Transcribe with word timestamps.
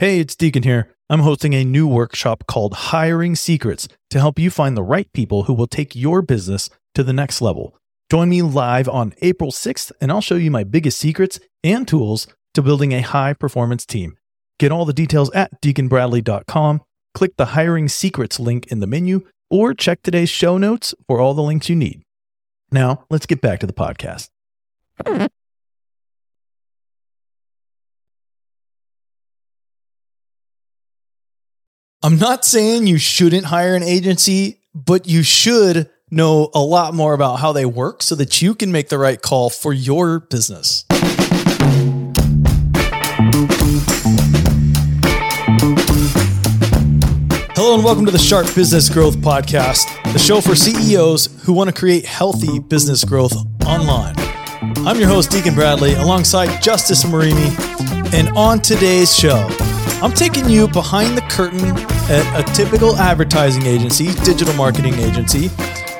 Hey, 0.00 0.20
it's 0.20 0.36
Deacon 0.36 0.62
here. 0.62 0.94
I'm 1.10 1.18
hosting 1.18 1.54
a 1.54 1.64
new 1.64 1.88
workshop 1.88 2.44
called 2.46 2.72
Hiring 2.72 3.34
Secrets 3.34 3.88
to 4.10 4.20
help 4.20 4.38
you 4.38 4.48
find 4.48 4.76
the 4.76 4.82
right 4.84 5.12
people 5.12 5.42
who 5.42 5.52
will 5.52 5.66
take 5.66 5.96
your 5.96 6.22
business 6.22 6.70
to 6.94 7.02
the 7.02 7.12
next 7.12 7.40
level. 7.40 7.76
Join 8.08 8.28
me 8.28 8.40
live 8.40 8.88
on 8.88 9.12
April 9.22 9.50
6th, 9.50 9.90
and 10.00 10.12
I'll 10.12 10.20
show 10.20 10.36
you 10.36 10.52
my 10.52 10.62
biggest 10.62 10.98
secrets 10.98 11.40
and 11.64 11.88
tools 11.88 12.28
to 12.54 12.62
building 12.62 12.92
a 12.92 13.00
high 13.00 13.32
performance 13.32 13.84
team. 13.84 14.16
Get 14.60 14.70
all 14.70 14.84
the 14.84 14.92
details 14.92 15.32
at 15.32 15.60
deaconbradley.com. 15.60 16.82
Click 17.12 17.36
the 17.36 17.46
Hiring 17.46 17.88
Secrets 17.88 18.38
link 18.38 18.68
in 18.68 18.78
the 18.78 18.86
menu, 18.86 19.26
or 19.50 19.74
check 19.74 20.04
today's 20.04 20.30
show 20.30 20.58
notes 20.58 20.94
for 21.08 21.18
all 21.18 21.34
the 21.34 21.42
links 21.42 21.68
you 21.68 21.74
need. 21.74 22.02
Now, 22.70 23.04
let's 23.10 23.26
get 23.26 23.40
back 23.40 23.58
to 23.58 23.66
the 23.66 23.72
podcast. 23.72 24.28
I'm 32.00 32.16
not 32.16 32.44
saying 32.44 32.86
you 32.86 32.96
shouldn't 32.96 33.46
hire 33.46 33.74
an 33.74 33.82
agency, 33.82 34.62
but 34.72 35.08
you 35.08 35.24
should 35.24 35.90
know 36.12 36.48
a 36.54 36.60
lot 36.60 36.94
more 36.94 37.12
about 37.12 37.40
how 37.40 37.50
they 37.50 37.64
work 37.64 38.04
so 38.04 38.14
that 38.14 38.40
you 38.40 38.54
can 38.54 38.70
make 38.70 38.88
the 38.88 38.98
right 38.98 39.20
call 39.20 39.50
for 39.50 39.72
your 39.72 40.20
business. 40.20 40.84
Hello 47.56 47.74
and 47.74 47.82
welcome 47.82 48.06
to 48.06 48.12
the 48.12 48.22
Sharp 48.22 48.46
Business 48.54 48.88
Growth 48.88 49.16
Podcast, 49.16 50.12
the 50.12 50.20
show 50.20 50.40
for 50.40 50.54
CEOs 50.54 51.42
who 51.42 51.52
want 51.52 51.68
to 51.68 51.74
create 51.74 52.04
healthy 52.06 52.60
business 52.60 53.02
growth 53.02 53.34
online. 53.66 54.14
I'm 54.86 55.00
your 55.00 55.08
host, 55.08 55.32
Deacon 55.32 55.56
Bradley, 55.56 55.94
alongside 55.94 56.62
Justice 56.62 57.02
Marimi. 57.02 58.14
And 58.14 58.28
on 58.38 58.60
today's 58.60 59.12
show, 59.12 59.48
I'm 60.00 60.12
taking 60.12 60.48
you 60.48 60.68
behind 60.68 61.16
the 61.16 61.22
curtain 61.22 61.76
at 62.08 62.40
a 62.40 62.54
typical 62.54 62.96
advertising 62.96 63.66
agency, 63.66 64.14
digital 64.22 64.54
marketing 64.54 64.94
agency. 64.94 65.50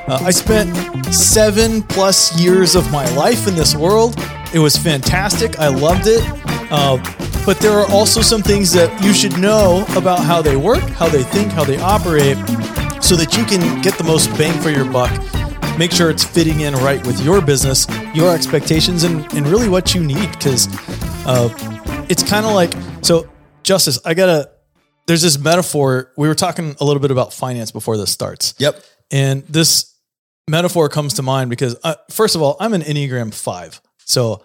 Uh, 0.07 0.19
I 0.23 0.31
spent 0.31 0.73
seven 1.13 1.83
plus 1.83 2.39
years 2.39 2.75
of 2.75 2.89
my 2.93 3.07
life 3.15 3.45
in 3.45 3.55
this 3.55 3.75
world. 3.75 4.15
It 4.53 4.59
was 4.59 4.77
fantastic. 4.77 5.59
I 5.59 5.67
loved 5.67 6.07
it. 6.07 6.23
Uh, 6.71 6.97
but 7.45 7.59
there 7.59 7.73
are 7.73 7.91
also 7.91 8.21
some 8.21 8.41
things 8.41 8.71
that 8.71 9.03
you 9.03 9.13
should 9.13 9.37
know 9.37 9.85
about 9.97 10.19
how 10.19 10.41
they 10.41 10.55
work, 10.55 10.83
how 10.91 11.09
they 11.09 11.23
think, 11.23 11.51
how 11.51 11.65
they 11.65 11.77
operate, 11.77 12.37
so 13.03 13.17
that 13.17 13.35
you 13.35 13.43
can 13.43 13.81
get 13.81 13.97
the 13.97 14.03
most 14.05 14.29
bang 14.37 14.57
for 14.61 14.69
your 14.69 14.85
buck. 14.85 15.11
Make 15.77 15.91
sure 15.91 16.09
it's 16.09 16.23
fitting 16.23 16.61
in 16.61 16.73
right 16.75 17.05
with 17.05 17.19
your 17.21 17.41
business, 17.41 17.85
your 18.13 18.33
expectations, 18.33 19.03
and, 19.03 19.31
and 19.33 19.45
really 19.45 19.67
what 19.67 19.93
you 19.93 20.01
need. 20.01 20.31
Because 20.31 20.69
uh, 21.25 21.49
it's 22.07 22.23
kind 22.23 22.45
of 22.45 22.53
like 22.53 22.73
so, 23.01 23.27
Justice, 23.69 23.99
I 24.03 24.15
gotta. 24.15 24.49
There's 25.05 25.21
this 25.21 25.37
metaphor. 25.37 26.11
We 26.17 26.27
were 26.27 26.33
talking 26.33 26.75
a 26.79 26.83
little 26.83 26.99
bit 26.99 27.11
about 27.11 27.33
finance 27.33 27.69
before 27.69 27.97
this 27.97 28.09
starts. 28.09 28.55
Yep. 28.57 28.83
And 29.11 29.43
this 29.45 29.93
metaphor 30.47 30.89
comes 30.89 31.13
to 31.15 31.21
mind 31.21 31.51
because, 31.51 31.75
uh, 31.83 31.93
first 32.09 32.35
of 32.35 32.41
all, 32.41 32.57
I'm 32.59 32.73
an 32.73 32.81
Enneagram 32.81 33.31
5. 33.31 33.79
So 34.05 34.41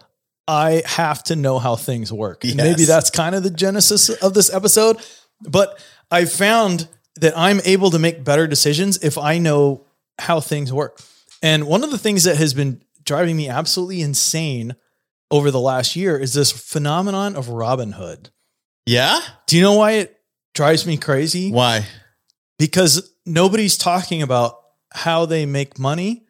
I 0.47 0.83
have 0.84 1.25
to 1.25 1.36
know 1.36 1.58
how 1.58 1.75
things 1.75 2.12
work. 2.12 2.44
And 2.44 2.56
maybe 2.56 2.84
that's 2.84 3.08
kind 3.08 3.34
of 3.34 3.42
the 3.42 3.48
genesis 3.48 4.11
of 4.11 4.34
this 4.34 4.53
episode. 4.53 4.98
But 5.41 5.83
I 6.11 6.27
found 6.27 6.86
that 7.16 7.33
I'm 7.34 7.62
able 7.64 7.92
to 7.92 7.98
make 7.98 8.25
better 8.25 8.47
decisions 8.47 8.98
if 9.03 9.16
I 9.16 9.38
know 9.38 9.86
how 10.19 10.41
things 10.41 10.70
work. 10.70 11.00
And 11.42 11.66
one 11.66 11.83
of 11.83 11.91
the 11.91 11.98
things 11.98 12.25
that 12.25 12.36
has 12.36 12.53
been 12.53 12.83
driving 13.06 13.38
me 13.38 13.48
absolutely 13.48 14.03
insane 14.03 14.77
over 15.31 15.50
the 15.50 15.61
last 15.61 15.97
year 15.97 16.19
is 16.19 16.34
this 16.34 16.53
phenomenon 16.53 17.36
of 17.36 17.47
Robinhood. 17.47 18.28
Yeah. 18.87 19.21
Do 19.47 19.57
you 19.57 19.63
know 19.63 19.75
why 19.75 19.93
it 19.93 20.17
drives 20.55 20.87
me 20.87 20.97
crazy? 20.97 21.51
Why? 21.51 21.87
because 22.59 23.13
nobody's 23.27 23.77
talking 23.77 24.23
about 24.23 24.57
how 24.93 25.27
they 25.27 25.45
make 25.47 25.79
money. 25.79 26.25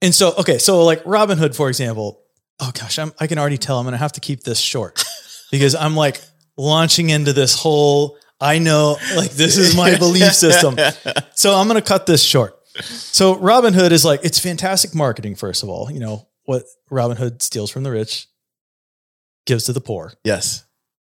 And 0.00 0.14
so, 0.14 0.34
okay, 0.36 0.58
so 0.58 0.84
like 0.84 1.02
Robinhood, 1.04 1.54
for 1.54 1.68
example. 1.68 2.20
Oh 2.60 2.70
gosh, 2.74 2.98
I'm, 2.98 3.12
I 3.18 3.26
can 3.26 3.38
already 3.38 3.58
tell 3.58 3.78
I'm 3.78 3.84
going 3.84 3.92
to 3.92 3.98
have 3.98 4.12
to 4.12 4.20
keep 4.20 4.42
this 4.42 4.58
short 4.58 5.02
because 5.50 5.74
I'm 5.74 5.96
like 5.96 6.20
launching 6.56 7.10
into 7.10 7.32
this 7.32 7.58
whole. 7.58 8.18
I 8.40 8.58
know, 8.58 8.96
like 9.16 9.30
this 9.30 9.56
is 9.56 9.76
my 9.76 9.96
belief 9.96 10.32
system. 10.34 10.76
So 11.34 11.54
I'm 11.54 11.66
going 11.66 11.80
to 11.80 11.86
cut 11.86 12.06
this 12.06 12.22
short. 12.22 12.56
So 12.82 13.36
Robinhood 13.36 13.90
is 13.90 14.04
like 14.04 14.20
it's 14.24 14.38
fantastic 14.38 14.94
marketing. 14.94 15.34
First 15.34 15.62
of 15.62 15.68
all, 15.68 15.90
you 15.90 15.98
know 15.98 16.28
what 16.44 16.64
Robinhood 16.90 17.42
steals 17.42 17.70
from 17.70 17.82
the 17.84 17.90
rich, 17.90 18.28
gives 19.46 19.64
to 19.64 19.72
the 19.72 19.80
poor 19.80 20.12
Yes. 20.24 20.64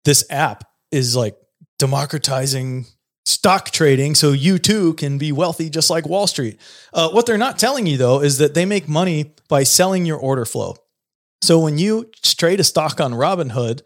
This 0.05 0.23
app 0.29 0.63
is 0.91 1.15
like 1.15 1.37
democratizing 1.79 2.85
stock 3.25 3.69
trading 3.71 4.15
so 4.15 4.31
you 4.31 4.57
too 4.57 4.93
can 4.95 5.17
be 5.17 5.31
wealthy 5.31 5.69
just 5.69 5.89
like 5.89 6.07
Wall 6.07 6.27
Street. 6.27 6.59
Uh, 6.93 7.09
what 7.09 7.25
they're 7.25 7.37
not 7.37 7.59
telling 7.59 7.85
you 7.85 7.97
though 7.97 8.21
is 8.21 8.37
that 8.39 8.53
they 8.53 8.65
make 8.65 8.87
money 8.87 9.33
by 9.47 9.63
selling 9.63 10.05
your 10.05 10.17
order 10.17 10.45
flow. 10.45 10.75
So 11.41 11.59
when 11.59 11.77
you 11.77 12.09
trade 12.23 12.59
a 12.59 12.63
stock 12.63 12.99
on 12.99 13.13
Robinhood, 13.13 13.81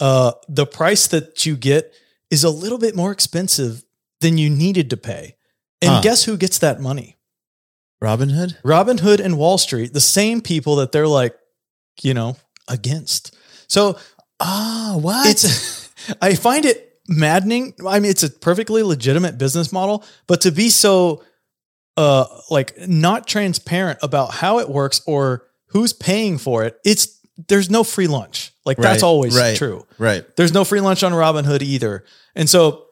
uh, 0.00 0.32
the 0.48 0.66
price 0.66 1.06
that 1.08 1.46
you 1.46 1.56
get 1.56 1.92
is 2.30 2.42
a 2.44 2.50
little 2.50 2.78
bit 2.78 2.96
more 2.96 3.12
expensive 3.12 3.84
than 4.20 4.38
you 4.38 4.50
needed 4.50 4.90
to 4.90 4.96
pay. 4.96 5.36
And 5.80 5.90
Huh. 5.92 6.00
guess 6.00 6.24
who 6.24 6.36
gets 6.36 6.58
that 6.58 6.80
money? 6.80 7.16
Robin 8.00 8.30
Hood. 8.30 8.58
Robinhood 8.64 9.20
and 9.20 9.38
Wall 9.38 9.56
Street, 9.58 9.92
the 9.92 10.00
same 10.00 10.40
people 10.40 10.76
that 10.76 10.92
they're 10.92 11.08
like, 11.08 11.36
you 12.02 12.12
know, 12.12 12.36
against. 12.68 13.34
So 13.68 13.98
Ah, 14.44 14.96
what? 15.00 15.26
it's 15.28 15.90
I 16.20 16.34
find 16.34 16.64
it 16.64 16.98
maddening. 17.08 17.74
I 17.86 18.00
mean, 18.00 18.10
it's 18.10 18.22
a 18.22 18.30
perfectly 18.30 18.82
legitimate 18.82 19.38
business 19.38 19.72
model, 19.72 20.04
but 20.26 20.42
to 20.42 20.52
be 20.52 20.68
so 20.68 21.24
uh 21.96 22.26
like 22.50 22.76
not 22.88 23.26
transparent 23.26 24.00
about 24.02 24.32
how 24.32 24.58
it 24.58 24.68
works 24.68 25.00
or 25.06 25.46
who's 25.68 25.92
paying 25.92 26.38
for 26.38 26.64
it, 26.64 26.78
it's 26.84 27.20
there's 27.48 27.70
no 27.70 27.84
free 27.84 28.06
lunch. 28.06 28.52
Like 28.64 28.76
that's 28.76 29.02
always 29.02 29.36
right. 29.36 29.56
true. 29.56 29.86
right. 29.98 30.24
There's 30.36 30.52
no 30.52 30.64
free 30.64 30.80
lunch 30.80 31.02
on 31.02 31.12
Robinhood 31.12 31.62
either. 31.62 32.04
And 32.34 32.48
so 32.48 32.84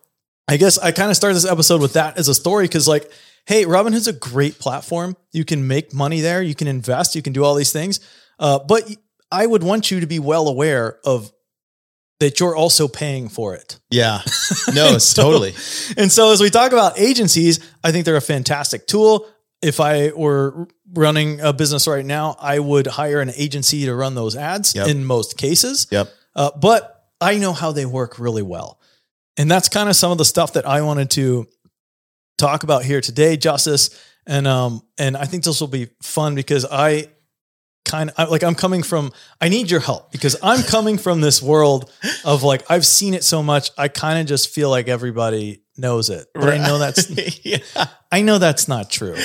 I 0.48 0.56
guess 0.56 0.78
I 0.78 0.92
kind 0.92 1.10
of 1.10 1.16
started 1.16 1.36
this 1.36 1.46
episode 1.46 1.80
with 1.80 1.94
that 1.94 2.18
as 2.18 2.28
a 2.28 2.34
story 2.34 2.64
because, 2.64 2.88
like, 2.88 3.10
hey, 3.46 3.64
Robinhood's 3.64 4.08
a 4.08 4.12
great 4.12 4.58
platform. 4.58 5.16
You 5.32 5.44
can 5.44 5.66
make 5.66 5.94
money 5.94 6.20
there, 6.20 6.42
you 6.42 6.54
can 6.54 6.66
invest, 6.66 7.14
you 7.14 7.22
can 7.22 7.32
do 7.32 7.44
all 7.44 7.54
these 7.54 7.72
things. 7.72 8.00
Uh, 8.38 8.58
but 8.58 8.90
I 9.30 9.46
would 9.46 9.62
want 9.62 9.90
you 9.90 10.00
to 10.00 10.06
be 10.06 10.18
well 10.18 10.48
aware 10.48 10.98
of 11.04 11.32
that 12.22 12.38
you're 12.40 12.54
also 12.56 12.86
paying 12.88 13.28
for 13.28 13.54
it. 13.54 13.78
Yeah. 13.90 14.22
No, 14.74 14.96
So- 14.98 15.22
totally. 15.22 15.54
And 15.96 16.10
so, 16.10 16.32
as 16.32 16.40
we 16.40 16.48
talk 16.50 16.72
about 16.72 16.98
agencies, 16.98 17.58
I 17.84 17.90
think 17.92 18.04
they're 18.04 18.16
a 18.16 18.20
fantastic 18.20 18.86
tool. 18.86 19.26
If 19.60 19.80
I 19.80 20.12
were 20.12 20.66
running 20.94 21.40
a 21.40 21.52
business 21.52 21.86
right 21.86 22.04
now, 22.06 22.36
I 22.40 22.58
would 22.58 22.86
hire 22.86 23.20
an 23.20 23.30
agency 23.36 23.84
to 23.86 23.94
run 23.94 24.14
those 24.14 24.36
ads 24.36 24.74
Yep. 24.74 24.88
in 24.88 25.04
most 25.04 25.36
cases. 25.36 25.86
Yep. 25.90 26.08
Uh, 26.34 26.50
but 26.60 27.06
I 27.20 27.38
know 27.38 27.52
how 27.52 27.72
they 27.72 27.86
work 27.86 28.18
really 28.18 28.42
well. 28.42 28.80
And 29.36 29.50
that's 29.50 29.68
kind 29.68 29.88
of 29.88 29.96
some 29.96 30.12
of 30.12 30.18
the 30.18 30.24
stuff 30.24 30.52
that 30.54 30.66
I 30.66 30.82
wanted 30.82 31.10
to 31.12 31.46
talk 32.38 32.62
about 32.64 32.84
here 32.84 33.00
today, 33.00 33.36
Justice. 33.36 33.90
And 34.26 34.46
um, 34.46 34.82
and 34.98 35.16
I 35.16 35.24
think 35.24 35.44
this 35.44 35.60
will 35.60 35.68
be 35.68 35.88
fun 36.02 36.34
because 36.34 36.64
I 36.70 37.08
kind 37.84 38.10
of 38.16 38.30
like 38.30 38.42
I'm 38.42 38.54
coming 38.54 38.82
from 38.82 39.12
I 39.40 39.48
need 39.48 39.70
your 39.70 39.80
help 39.80 40.12
because 40.12 40.36
I'm 40.42 40.62
coming 40.62 40.98
from 40.98 41.20
this 41.20 41.42
world 41.42 41.90
of 42.24 42.42
like 42.42 42.70
I've 42.70 42.86
seen 42.86 43.14
it 43.14 43.24
so 43.24 43.42
much. 43.42 43.70
I 43.76 43.88
kind 43.88 44.20
of 44.20 44.26
just 44.26 44.50
feel 44.50 44.70
like 44.70 44.88
everybody 44.88 45.62
knows 45.76 46.10
it. 46.10 46.28
But 46.34 46.48
I 46.48 46.58
know 46.58 46.78
that's 46.78 47.10
yeah. 47.44 47.58
I 48.10 48.22
know 48.22 48.38
that's 48.38 48.68
not 48.68 48.90
true. 48.90 49.16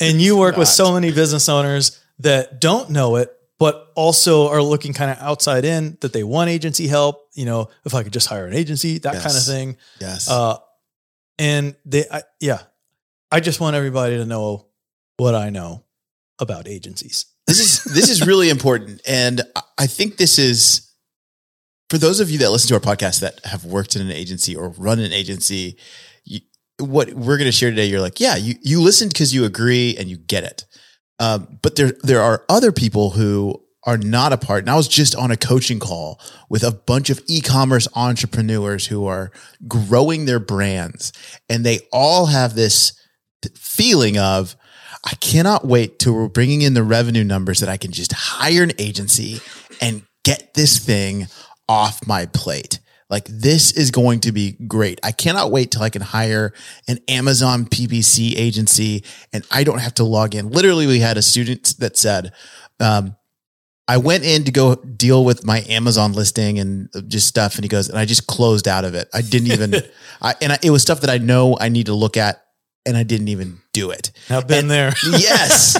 And 0.00 0.20
you 0.20 0.36
work 0.36 0.56
with 0.56 0.68
so 0.68 0.92
many 0.92 1.12
business 1.12 1.48
owners 1.48 2.00
that 2.20 2.60
don't 2.60 2.90
know 2.90 3.16
it, 3.16 3.30
but 3.58 3.88
also 3.94 4.48
are 4.48 4.62
looking 4.62 4.92
kind 4.92 5.10
of 5.10 5.18
outside 5.18 5.64
in 5.64 5.98
that 6.00 6.12
they 6.12 6.22
want 6.22 6.50
agency 6.50 6.86
help. 6.86 7.28
You 7.34 7.44
know, 7.44 7.70
if 7.84 7.94
I 7.94 8.02
could 8.02 8.12
just 8.12 8.28
hire 8.28 8.46
an 8.46 8.54
agency, 8.54 8.98
that 8.98 9.14
kind 9.14 9.36
of 9.36 9.44
thing. 9.44 9.76
Yes. 10.00 10.30
Uh, 10.30 10.58
and 11.38 11.76
they, 11.84 12.04
I, 12.10 12.22
yeah, 12.40 12.60
I 13.30 13.40
just 13.40 13.60
want 13.60 13.76
everybody 13.76 14.16
to 14.16 14.24
know 14.24 14.66
what 15.18 15.34
I 15.34 15.50
know 15.50 15.84
about 16.38 16.68
agencies. 16.68 17.26
This 17.46 17.60
is 17.60 17.84
this 17.94 18.08
is 18.10 18.26
really 18.26 18.50
important, 18.50 19.00
and 19.06 19.42
I- 19.78 19.86
think 19.86 20.16
this 20.16 20.38
is 20.38 20.90
for 21.88 21.98
those 21.98 22.20
of 22.20 22.30
you 22.30 22.38
that 22.38 22.50
listen 22.50 22.68
to 22.68 22.74
our 22.74 22.80
podcast 22.96 23.20
that 23.20 23.40
have 23.44 23.64
worked 23.64 23.94
in 23.94 24.02
an 24.02 24.10
agency 24.10 24.56
or 24.56 24.70
run 24.70 24.98
an 24.98 25.12
agency. 25.12 25.76
You, 26.24 26.40
what 26.78 27.12
we're 27.14 27.38
going 27.38 27.46
to 27.48 27.52
share 27.52 27.70
today, 27.70 27.86
you're 27.86 28.00
like, 28.00 28.20
yeah, 28.20 28.36
you 28.36 28.54
you 28.62 28.80
listened 28.80 29.12
because 29.12 29.32
you 29.34 29.44
agree 29.44 29.96
and 29.96 30.08
you 30.08 30.16
get 30.16 30.44
it. 30.44 30.66
Um, 31.18 31.58
but 31.62 31.76
there 31.76 31.92
there 32.02 32.20
are 32.20 32.44
other 32.48 32.72
people 32.72 33.10
who 33.10 33.62
are 33.84 33.96
not 33.96 34.32
a 34.32 34.36
part. 34.36 34.64
And 34.64 34.70
I 34.70 34.74
was 34.74 34.88
just 34.88 35.14
on 35.14 35.30
a 35.30 35.36
coaching 35.36 35.78
call 35.78 36.20
with 36.50 36.64
a 36.64 36.72
bunch 36.72 37.08
of 37.08 37.22
e-commerce 37.28 37.86
entrepreneurs 37.94 38.86
who 38.88 39.06
are 39.06 39.30
growing 39.68 40.24
their 40.24 40.40
brands, 40.40 41.12
and 41.48 41.64
they 41.64 41.78
all 41.92 42.26
have 42.26 42.56
this 42.56 43.00
feeling 43.54 44.18
of 44.18 44.56
I 45.06 45.14
cannot 45.14 45.64
wait 45.64 46.00
till 46.00 46.14
we're 46.14 46.28
bringing 46.28 46.62
in 46.62 46.74
the 46.74 46.82
revenue 46.82 47.22
numbers 47.22 47.60
that 47.60 47.68
I 47.68 47.76
can 47.76 47.92
just 47.92 48.12
hire 48.12 48.64
an 48.64 48.72
agency 48.76 49.40
and 49.80 50.02
get 50.24 50.54
this 50.54 50.80
thing 50.80 51.28
off 51.68 52.04
my 52.06 52.26
plate. 52.26 52.80
Like 53.08 53.26
this 53.26 53.70
is 53.72 53.92
going 53.92 54.18
to 54.20 54.32
be 54.32 54.56
great. 54.66 54.98
I 55.04 55.12
cannot 55.12 55.52
wait 55.52 55.70
till 55.70 55.82
I 55.82 55.90
can 55.90 56.02
hire 56.02 56.52
an 56.88 56.98
Amazon 57.06 57.66
PPC 57.66 58.34
agency 58.36 59.04
and 59.32 59.46
I 59.52 59.62
don't 59.62 59.78
have 59.78 59.94
to 59.94 60.04
log 60.04 60.34
in. 60.34 60.50
Literally, 60.50 60.88
we 60.88 60.98
had 60.98 61.16
a 61.16 61.22
student 61.22 61.76
that 61.78 61.96
said, 61.96 62.32
um, 62.80 63.14
I 63.86 63.98
went 63.98 64.24
in 64.24 64.42
to 64.42 64.50
go 64.50 64.74
deal 64.74 65.24
with 65.24 65.46
my 65.46 65.64
Amazon 65.68 66.14
listing 66.14 66.58
and 66.58 66.88
just 67.06 67.28
stuff. 67.28 67.54
And 67.54 67.64
he 67.64 67.68
goes, 67.68 67.88
and 67.88 67.96
I 67.96 68.04
just 68.04 68.26
closed 68.26 68.66
out 68.66 68.84
of 68.84 68.96
it. 68.96 69.08
I 69.14 69.22
didn't 69.22 69.52
even, 69.52 69.74
I, 70.20 70.34
and 70.42 70.54
I, 70.54 70.58
it 70.64 70.70
was 70.70 70.82
stuff 70.82 71.02
that 71.02 71.10
I 71.10 71.18
know 71.18 71.56
I 71.60 71.68
need 71.68 71.86
to 71.86 71.94
look 71.94 72.16
at 72.16 72.42
and 72.86 72.96
I 72.96 73.02
didn't 73.02 73.28
even 73.28 73.58
do 73.72 73.90
it. 73.90 74.12
I've 74.30 74.46
been 74.48 74.60
And- 74.60 74.70
there. 74.70 74.92
Yes. 75.04 75.76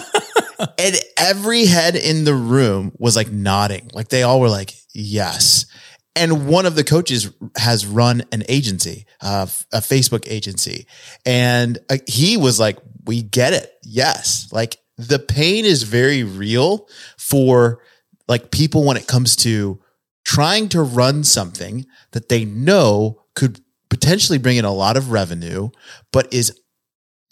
and 0.78 0.96
every 1.16 1.66
head 1.66 1.96
in 1.96 2.24
the 2.24 2.34
room 2.34 2.92
was 2.98 3.14
like 3.16 3.30
nodding. 3.30 3.90
Like 3.94 4.08
they 4.08 4.22
all 4.22 4.40
were 4.40 4.48
like, 4.48 4.74
yes. 4.94 5.66
And 6.14 6.46
one 6.48 6.64
of 6.64 6.74
the 6.76 6.84
coaches 6.84 7.30
has 7.58 7.84
run 7.86 8.24
an 8.32 8.42
agency, 8.48 9.04
uh, 9.20 9.46
a 9.72 9.78
Facebook 9.80 10.24
agency. 10.26 10.86
And 11.26 11.78
uh, 11.90 11.98
he 12.06 12.36
was 12.38 12.58
like, 12.58 12.78
we 13.04 13.22
get 13.22 13.52
it. 13.52 13.70
Yes. 13.82 14.48
Like 14.50 14.78
the 14.96 15.18
pain 15.18 15.66
is 15.66 15.82
very 15.82 16.24
real 16.24 16.88
for 17.18 17.82
like 18.28 18.50
people 18.50 18.82
when 18.84 18.96
it 18.96 19.06
comes 19.06 19.36
to 19.36 19.78
trying 20.24 20.70
to 20.70 20.82
run 20.82 21.22
something 21.22 21.84
that 22.12 22.30
they 22.30 22.46
know 22.46 23.22
could 23.34 23.60
potentially 23.90 24.38
bring 24.38 24.56
in 24.56 24.64
a 24.64 24.72
lot 24.72 24.96
of 24.96 25.10
revenue, 25.12 25.68
but 26.12 26.32
is 26.32 26.58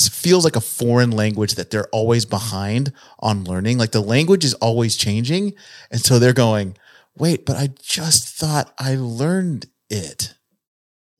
feels 0.01 0.45
like 0.45 0.57
a 0.57 0.61
foreign 0.61 1.11
language 1.11 1.55
that 1.55 1.71
they're 1.71 1.89
always 1.89 2.25
behind 2.25 2.93
on 3.19 3.45
learning. 3.45 3.79
Like 3.79 3.93
the 3.93 4.01
language 4.01 4.45
is 4.45 4.55
always 4.55 4.97
changing. 4.97 5.55
And 5.91 6.01
so 6.01 6.19
they're 6.19 6.33
going, 6.33 6.77
wait, 7.17 7.47
but 7.47 7.57
I 7.57 7.69
just 7.81 8.29
thought 8.29 8.73
I 8.79 8.97
learned 8.97 9.67
it. 9.91 10.35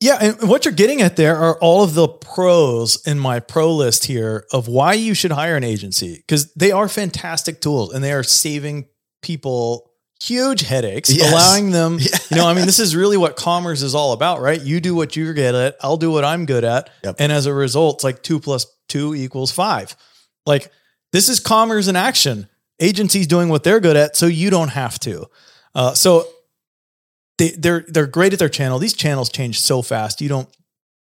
Yeah, 0.01 0.17
and 0.19 0.49
what 0.49 0.65
you're 0.65 0.73
getting 0.73 1.01
at 1.01 1.15
there 1.15 1.37
are 1.37 1.57
all 1.59 1.83
of 1.83 1.93
the 1.93 2.07
pros 2.07 3.01
in 3.07 3.17
my 3.17 3.39
pro 3.39 3.73
list 3.73 4.05
here 4.05 4.45
of 4.51 4.67
why 4.67 4.93
you 4.93 5.13
should 5.13 5.31
hire 5.31 5.55
an 5.55 5.63
agency 5.63 6.17
because 6.17 6.53
they 6.53 6.71
are 6.71 6.89
fantastic 6.89 7.61
tools 7.61 7.93
and 7.93 8.03
they 8.03 8.11
are 8.11 8.21
saving 8.21 8.87
people 9.21 9.91
huge 10.27 10.61
headaches, 10.61 11.09
Yes. 11.15 11.31
allowing 11.31 11.71
them, 11.71 11.97
Yeah. 12.01 12.17
you 12.31 12.37
know, 12.37 12.47
I 12.47 12.53
mean, 12.53 12.65
this 12.65 12.79
is 12.79 12.95
really 12.95 13.17
what 13.17 13.35
commerce 13.35 13.81
is 13.81 13.93
all 13.95 14.13
about, 14.13 14.41
right? 14.41 14.61
You 14.61 14.79
do 14.81 14.95
what 14.95 15.15
you're 15.15 15.33
good 15.33 15.55
at, 15.55 15.75
I'll 15.81 15.97
do 15.97 16.11
what 16.11 16.23
I'm 16.25 16.45
good 16.45 16.63
at. 16.63 16.89
Yep. 17.03 17.15
And 17.19 17.31
as 17.31 17.45
a 17.45 17.53
result, 17.53 17.97
it's 17.97 18.03
like 18.03 18.21
two 18.23 18.39
plus 18.39 18.65
two 18.87 19.13
equals 19.15 19.51
five. 19.51 19.95
Like 20.45 20.71
this 21.11 21.29
is 21.29 21.39
commerce 21.39 21.87
in 21.87 21.95
action. 21.95 22.47
Agencies 22.79 23.25
doing 23.27 23.47
what 23.49 23.63
they're 23.63 23.79
good 23.79 23.95
at, 23.95 24.15
so 24.17 24.25
you 24.25 24.49
don't 24.49 24.67
have 24.69 24.99
to. 24.99 25.27
Uh, 25.73 25.93
so 25.93 26.27
they 27.37 27.51
they're 27.51 27.85
they're 27.87 28.05
great 28.07 28.33
at 28.33 28.39
their 28.39 28.49
channel. 28.49 28.79
These 28.79 28.93
channels 28.95 29.29
change 29.29 29.59
so 29.61 29.81
fast. 29.81 30.19
You 30.21 30.27
don't 30.29 30.49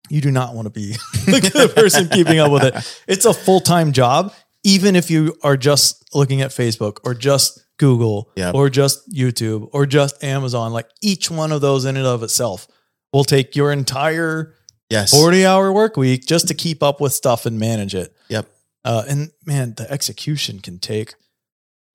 you 0.09 0.21
do 0.21 0.31
not 0.31 0.55
want 0.55 0.67
to 0.67 0.71
be 0.71 0.93
the 1.27 1.73
person 1.75 2.09
keeping 2.09 2.39
up 2.39 2.53
with 2.53 2.63
it. 2.63 3.03
It's 3.09 3.25
a 3.25 3.35
full 3.35 3.61
time 3.61 3.91
job, 3.93 4.33
even 4.63 4.95
if 4.95 5.11
you 5.11 5.37
are 5.43 5.57
just 5.57 6.05
looking 6.15 6.41
at 6.41 6.51
Facebook 6.53 6.99
or 7.05 7.13
just 7.15 7.66
Google 7.79 8.31
Yep. 8.37 8.55
or 8.55 8.71
just 8.71 9.11
YouTube 9.13 9.69
or 9.73 9.87
just 9.87 10.23
Amazon. 10.25 10.73
Like 10.73 10.89
each 11.03 11.31
one 11.31 11.53
of 11.53 11.61
those 11.61 11.85
in 11.85 11.97
and 11.97 12.07
of 12.07 12.23
itself 12.23 12.67
will 13.13 13.25
take 13.25 13.57
your 13.57 13.73
entire 13.73 14.55
Yes. 14.89 15.11
40 15.11 15.45
hour 15.45 15.73
work 15.73 15.97
week 15.97 16.27
just 16.27 16.47
to 16.49 16.55
keep 16.55 16.81
up 16.83 17.01
with 17.01 17.13
stuff 17.13 17.45
and 17.45 17.59
manage 17.59 17.95
it. 17.95 18.15
Yep. 18.29 18.47
Uh, 18.85 19.03
and 19.09 19.31
man, 19.45 19.75
the 19.77 19.91
execution 19.91 20.61
can 20.61 20.79
take 20.79 21.15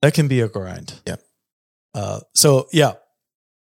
that 0.01 0.13
can 0.13 0.27
be 0.27 0.41
a 0.41 0.49
grind. 0.49 0.99
Yep. 1.07 1.21
Uh, 1.93 2.19
so 2.33 2.67
yeah, 2.73 2.93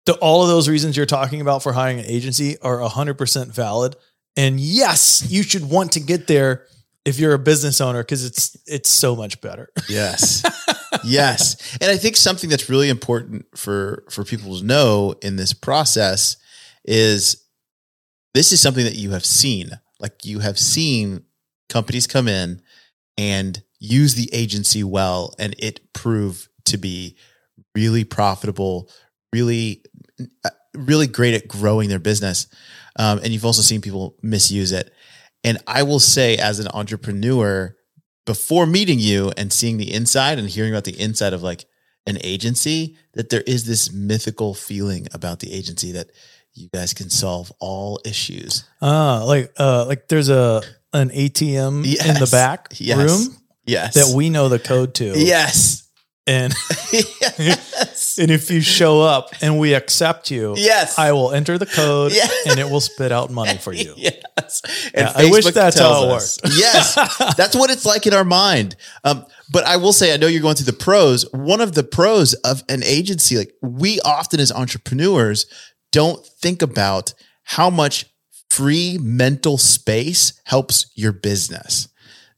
the, 0.07 0.15
all 0.15 0.43
of 0.43 0.49
those 0.49 0.69
reasons 0.69 0.97
you're 0.97 1.05
talking 1.07 1.41
about 1.41 1.63
for 1.63 1.73
hiring 1.73 1.99
an 1.99 2.05
agency 2.07 2.59
are 2.61 2.79
100% 2.79 3.53
valid. 3.53 3.97
And 4.37 4.61
yes, 4.61 5.27
you 5.29 5.43
should 5.43 5.69
want 5.69 5.93
to 5.93 6.01
get 6.01 6.29
there 6.29 6.67
if 7.05 7.19
you're 7.19 7.35
a 7.35 7.39
business 7.41 7.81
owner 7.81 8.03
because 8.03 8.25
it's 8.25 8.57
it's 8.67 8.89
so 8.89 9.17
much 9.17 9.41
better. 9.41 9.71
Yes. 9.89 10.45
yes. 11.09 11.79
And 11.81 11.91
I 11.91 11.97
think 11.97 12.17
something 12.17 12.51
that's 12.51 12.69
really 12.69 12.89
important 12.89 13.47
for 13.57 14.05
for 14.11 14.25
people 14.25 14.59
to 14.59 14.65
know 14.65 15.15
in 15.23 15.37
this 15.37 15.53
process 15.53 16.37
is 16.85 17.45
this 18.35 18.53
is 18.53 18.61
something 18.61 18.85
that 18.85 18.97
you 18.97 19.11
have 19.11 19.25
seen. 19.25 19.71
Like 20.01 20.25
you 20.25 20.41
have 20.41 20.59
seen 20.59 21.25
companies 21.69 22.07
come 22.07 22.29
in 22.29 22.63
and 23.17 23.63
use 23.81 24.15
the 24.15 24.31
agency 24.33 24.85
well 24.85 25.35
and 25.39 25.55
it 25.59 25.93
prove 25.93 26.49
to 26.67 26.79
be 26.79 27.17
really 27.75 28.05
profitable, 28.05 28.91
really 29.33 29.83
uh, 30.45 30.51
really 30.77 31.07
great 31.07 31.35
at 31.35 31.49
growing 31.49 31.89
their 31.89 31.99
business. 31.99 32.47
Um, 32.99 33.19
and 33.19 33.29
you've 33.29 33.45
also 33.45 33.63
seen 33.63 33.81
people 33.81 34.17
misuse 34.23 34.73
it. 34.73 34.93
And 35.45 35.59
I 35.67 35.83
will 35.85 36.01
say 36.01 36.37
as 36.37 36.59
an 36.59 36.69
entrepreneur, 36.75 37.75
before 38.29 38.67
meeting 38.67 38.99
you 38.99 39.33
and 39.39 39.51
seeing 39.51 39.79
the 39.79 39.91
inside 39.91 40.39
and 40.39 40.51
hearing 40.51 40.71
about 40.75 40.85
the 40.85 41.01
inside 41.01 41.33
of 41.33 41.43
like 41.43 41.65
an 42.07 42.19
agency 42.23 42.95
that 43.15 43.31
there 43.31 43.41
is 43.47 43.65
this 43.65 43.91
mythical 43.91 44.53
feeling 44.53 45.07
about 45.15 45.41
the 45.41 45.51
agency 45.51 45.93
that 45.93 46.11
you 46.53 46.69
guys 46.75 46.93
can 46.93 47.09
solve 47.09 47.51
all 47.59 47.99
issues. 48.05 48.65
Ah, 48.83 49.23
like 49.25 49.51
uh 49.59 49.87
like 49.87 50.09
there's 50.09 50.29
a 50.29 50.61
an 50.93 51.09
ATM 51.09 51.85
in 51.87 52.15
the 52.21 52.29
back 52.31 52.69
Yes. 52.77 52.99
room 52.99 53.37
Yes. 53.65 53.95
that 53.95 54.15
we 54.15 54.29
know 54.29 54.51
the 54.51 54.59
code 54.59 54.93
to. 54.97 55.19
Yes. 55.19 55.88
And 56.29 56.55
yes. 56.93 58.19
and 58.19 58.31
if 58.31 58.51
you 58.51 58.61
show 58.61 59.01
up 59.01 59.31
and 59.41 59.59
we 59.59 59.75
accept 59.75 60.31
you, 60.31 60.55
Yes. 60.57 60.99
I 60.99 61.13
will 61.13 61.33
enter 61.33 61.57
the 61.59 61.67
code 61.67 62.13
Yeah. 62.15 62.29
and 62.49 62.61
it 62.61 62.69
will 62.71 62.81
spit 62.81 63.11
out 63.13 63.31
money 63.31 63.57
for 63.59 63.73
you. 63.73 63.95
Yes. 64.39 64.63
Yeah, 64.95 65.13
I 65.15 65.29
wish 65.31 65.45
that's 65.53 65.79
how 65.79 66.05
it 66.05 66.11
us- 66.13 66.39
yes. 66.57 66.95
That's 67.37 67.55
what 67.57 67.71
it's 67.71 67.85
like 67.85 68.07
in 68.07 68.15
our 68.15 68.25
mind. 68.25 68.77
Um, 69.05 69.27
but 69.53 69.65
I 69.65 69.77
will 69.77 69.93
say, 69.93 70.15
I 70.15 70.17
know 70.17 70.27
you're 70.27 70.41
going 70.41 70.55
through 70.55 70.71
the 70.73 70.79
pros. 70.79 71.31
One 71.33 71.61
of 71.61 71.75
the 71.75 71.83
pros 71.83 72.35
of 72.35 72.63
an 72.69 72.83
agency, 72.85 73.37
like 73.37 73.53
we 73.63 74.01
often 74.03 74.39
as 74.41 74.53
entrepreneurs 74.53 75.47
don't 75.93 76.25
think 76.25 76.63
about 76.63 77.15
how 77.43 77.69
much 77.69 78.07
free 78.49 78.97
mental 79.01 79.59
space 79.59 80.41
helps 80.45 80.91
your 80.95 81.13
business. 81.13 81.89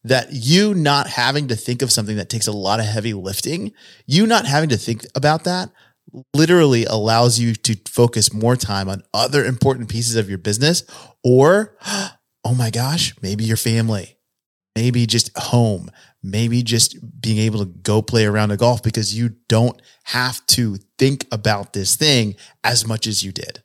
That 0.02 0.32
you 0.32 0.74
not 0.74 1.08
having 1.08 1.48
to 1.48 1.56
think 1.56 1.82
of 1.82 1.92
something 1.92 2.16
that 2.16 2.30
takes 2.30 2.46
a 2.46 2.52
lot 2.52 2.80
of 2.80 2.86
heavy 2.86 3.12
lifting, 3.12 3.72
you 4.06 4.26
not 4.26 4.46
having 4.46 4.70
to 4.70 4.78
think 4.78 5.04
about 5.14 5.44
that 5.44 5.70
literally 6.34 6.84
allows 6.86 7.38
you 7.38 7.54
to 7.54 7.76
focus 7.88 8.32
more 8.32 8.56
time 8.56 8.88
on 8.88 9.02
other 9.14 9.44
important 9.44 9.88
pieces 9.88 10.16
of 10.16 10.28
your 10.28 10.38
business 10.38 10.82
or 11.22 11.76
oh 12.44 12.54
my 12.56 12.68
gosh 12.68 13.14
maybe 13.22 13.44
your 13.44 13.56
family 13.56 14.16
maybe 14.74 15.06
just 15.06 15.30
home 15.38 15.88
maybe 16.22 16.62
just 16.62 16.96
being 17.20 17.38
able 17.38 17.60
to 17.60 17.64
go 17.64 18.02
play 18.02 18.26
around 18.26 18.50
a 18.50 18.56
golf 18.56 18.82
because 18.82 19.16
you 19.16 19.36
don't 19.48 19.80
have 20.04 20.44
to 20.46 20.76
think 20.98 21.26
about 21.32 21.72
this 21.72 21.96
thing 21.96 22.36
as 22.62 22.86
much 22.86 23.06
as 23.06 23.22
you 23.22 23.32
did. 23.32 23.62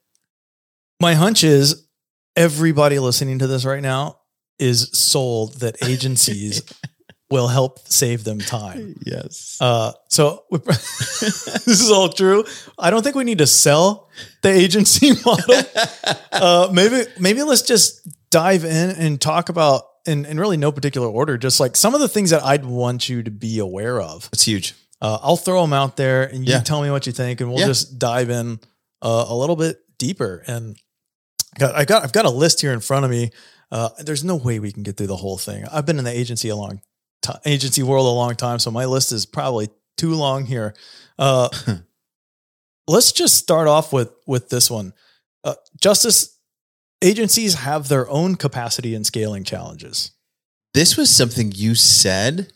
My 1.02 1.16
hunch 1.16 1.44
is 1.44 1.88
everybody 2.36 3.00
listening 3.00 3.40
to 3.40 3.48
this 3.48 3.66
right 3.66 3.82
now 3.82 4.20
is 4.60 4.90
sold 4.94 5.60
that 5.60 5.76
agencies 5.84 6.62
will 7.30 7.48
help 7.48 7.80
save 7.88 8.24
them 8.24 8.40
time. 8.40 8.96
yes 9.06 9.58
Uh, 9.60 9.92
so 10.10 10.44
this 10.52 11.68
is 11.68 11.92
all 11.92 12.10
true. 12.10 12.46
I 12.78 12.90
don't 12.90 13.04
think 13.04 13.16
we 13.16 13.24
need 13.24 13.40
to 13.40 13.48
sell 13.48 14.10
the 14.42 14.50
agency 14.50 15.12
model. 15.26 15.62
Uh, 16.32 16.70
maybe 16.72 17.04
maybe 17.20 17.44
let's 17.44 17.64
just 17.64 18.08
dive 18.30 18.64
in 18.64 18.90
and 18.92 19.20
talk 19.20 19.50
about 19.50 19.84
in, 20.06 20.26
in 20.26 20.40
really 20.40 20.58
no 20.58 20.72
particular 20.72 21.08
order, 21.08 21.38
just 21.38 21.60
like 21.60 21.76
some 21.76 21.96
of 21.96 22.02
the 22.02 22.08
things 22.08 22.30
that 22.30 22.44
I'd 22.44 22.64
want 22.66 23.10
you 23.10 23.24
to 23.24 23.32
be 23.32 23.60
aware 23.60 24.00
of. 24.00 24.30
it's 24.32 24.44
huge 24.46 24.74
Uh, 25.02 25.18
I'll 25.22 25.38
throw 25.38 25.62
them 25.62 25.74
out 25.74 25.98
there, 25.98 26.24
and 26.24 26.46
you 26.46 26.54
Yeah. 26.54 26.62
tell 26.62 26.82
me 26.82 26.90
what 26.92 27.06
you 27.08 27.12
think, 27.14 27.42
and 27.42 27.50
we'll 27.50 27.60
Yeah. 27.62 27.68
just 27.68 27.98
dive 28.00 28.30
in 28.30 28.60
uh, 29.02 29.26
a 29.28 29.36
little 29.36 29.56
bit 29.56 29.80
deeper. 29.98 30.44
And 30.48 30.78
got, 31.60 31.76
I 31.76 31.86
got 31.86 32.04
I've 32.04 32.14
got 32.14 32.26
a 32.26 32.30
list 32.30 32.62
here 32.62 32.72
in 32.74 32.80
front 32.82 33.04
of 33.06 33.12
me. 33.12 33.32
Uh, 33.72 33.90
there's 34.00 34.24
no 34.24 34.36
way 34.36 34.60
we 34.60 34.72
can 34.72 34.84
get 34.84 34.98
through 34.98 35.08
the 35.08 35.16
whole 35.18 35.38
thing. 35.38 35.66
I've 35.72 35.86
been 35.86 35.98
in 35.98 36.06
the 36.06 36.18
agency 36.18 36.50
a 36.50 36.56
long 36.56 36.82
time, 37.22 37.40
agency 37.46 37.84
world 37.84 38.06
a 38.06 38.10
long 38.10 38.36
time, 38.36 38.60
so 38.60 38.72
my 38.72 38.86
list 38.86 39.12
is 39.12 39.26
probably 39.26 39.70
too 39.98 40.14
long 40.16 40.46
here. 40.46 40.74
Uh, 41.18 41.50
let's 42.88 43.12
just 43.12 43.36
start 43.36 43.68
off 43.68 43.92
with 43.94 44.12
with 44.26 44.50
this 44.50 44.70
one. 44.70 44.94
Uh, 45.44 45.56
Justice 45.80 46.38
agencies 47.02 47.56
have 47.56 47.88
their 47.88 48.10
own 48.10 48.36
capacity 48.36 48.96
and 48.96 49.06
scaling 49.06 49.44
challenges. 49.44 50.12
this 50.74 50.98
was 50.98 51.10
something 51.10 51.52
you 51.54 51.76
said 51.76 52.52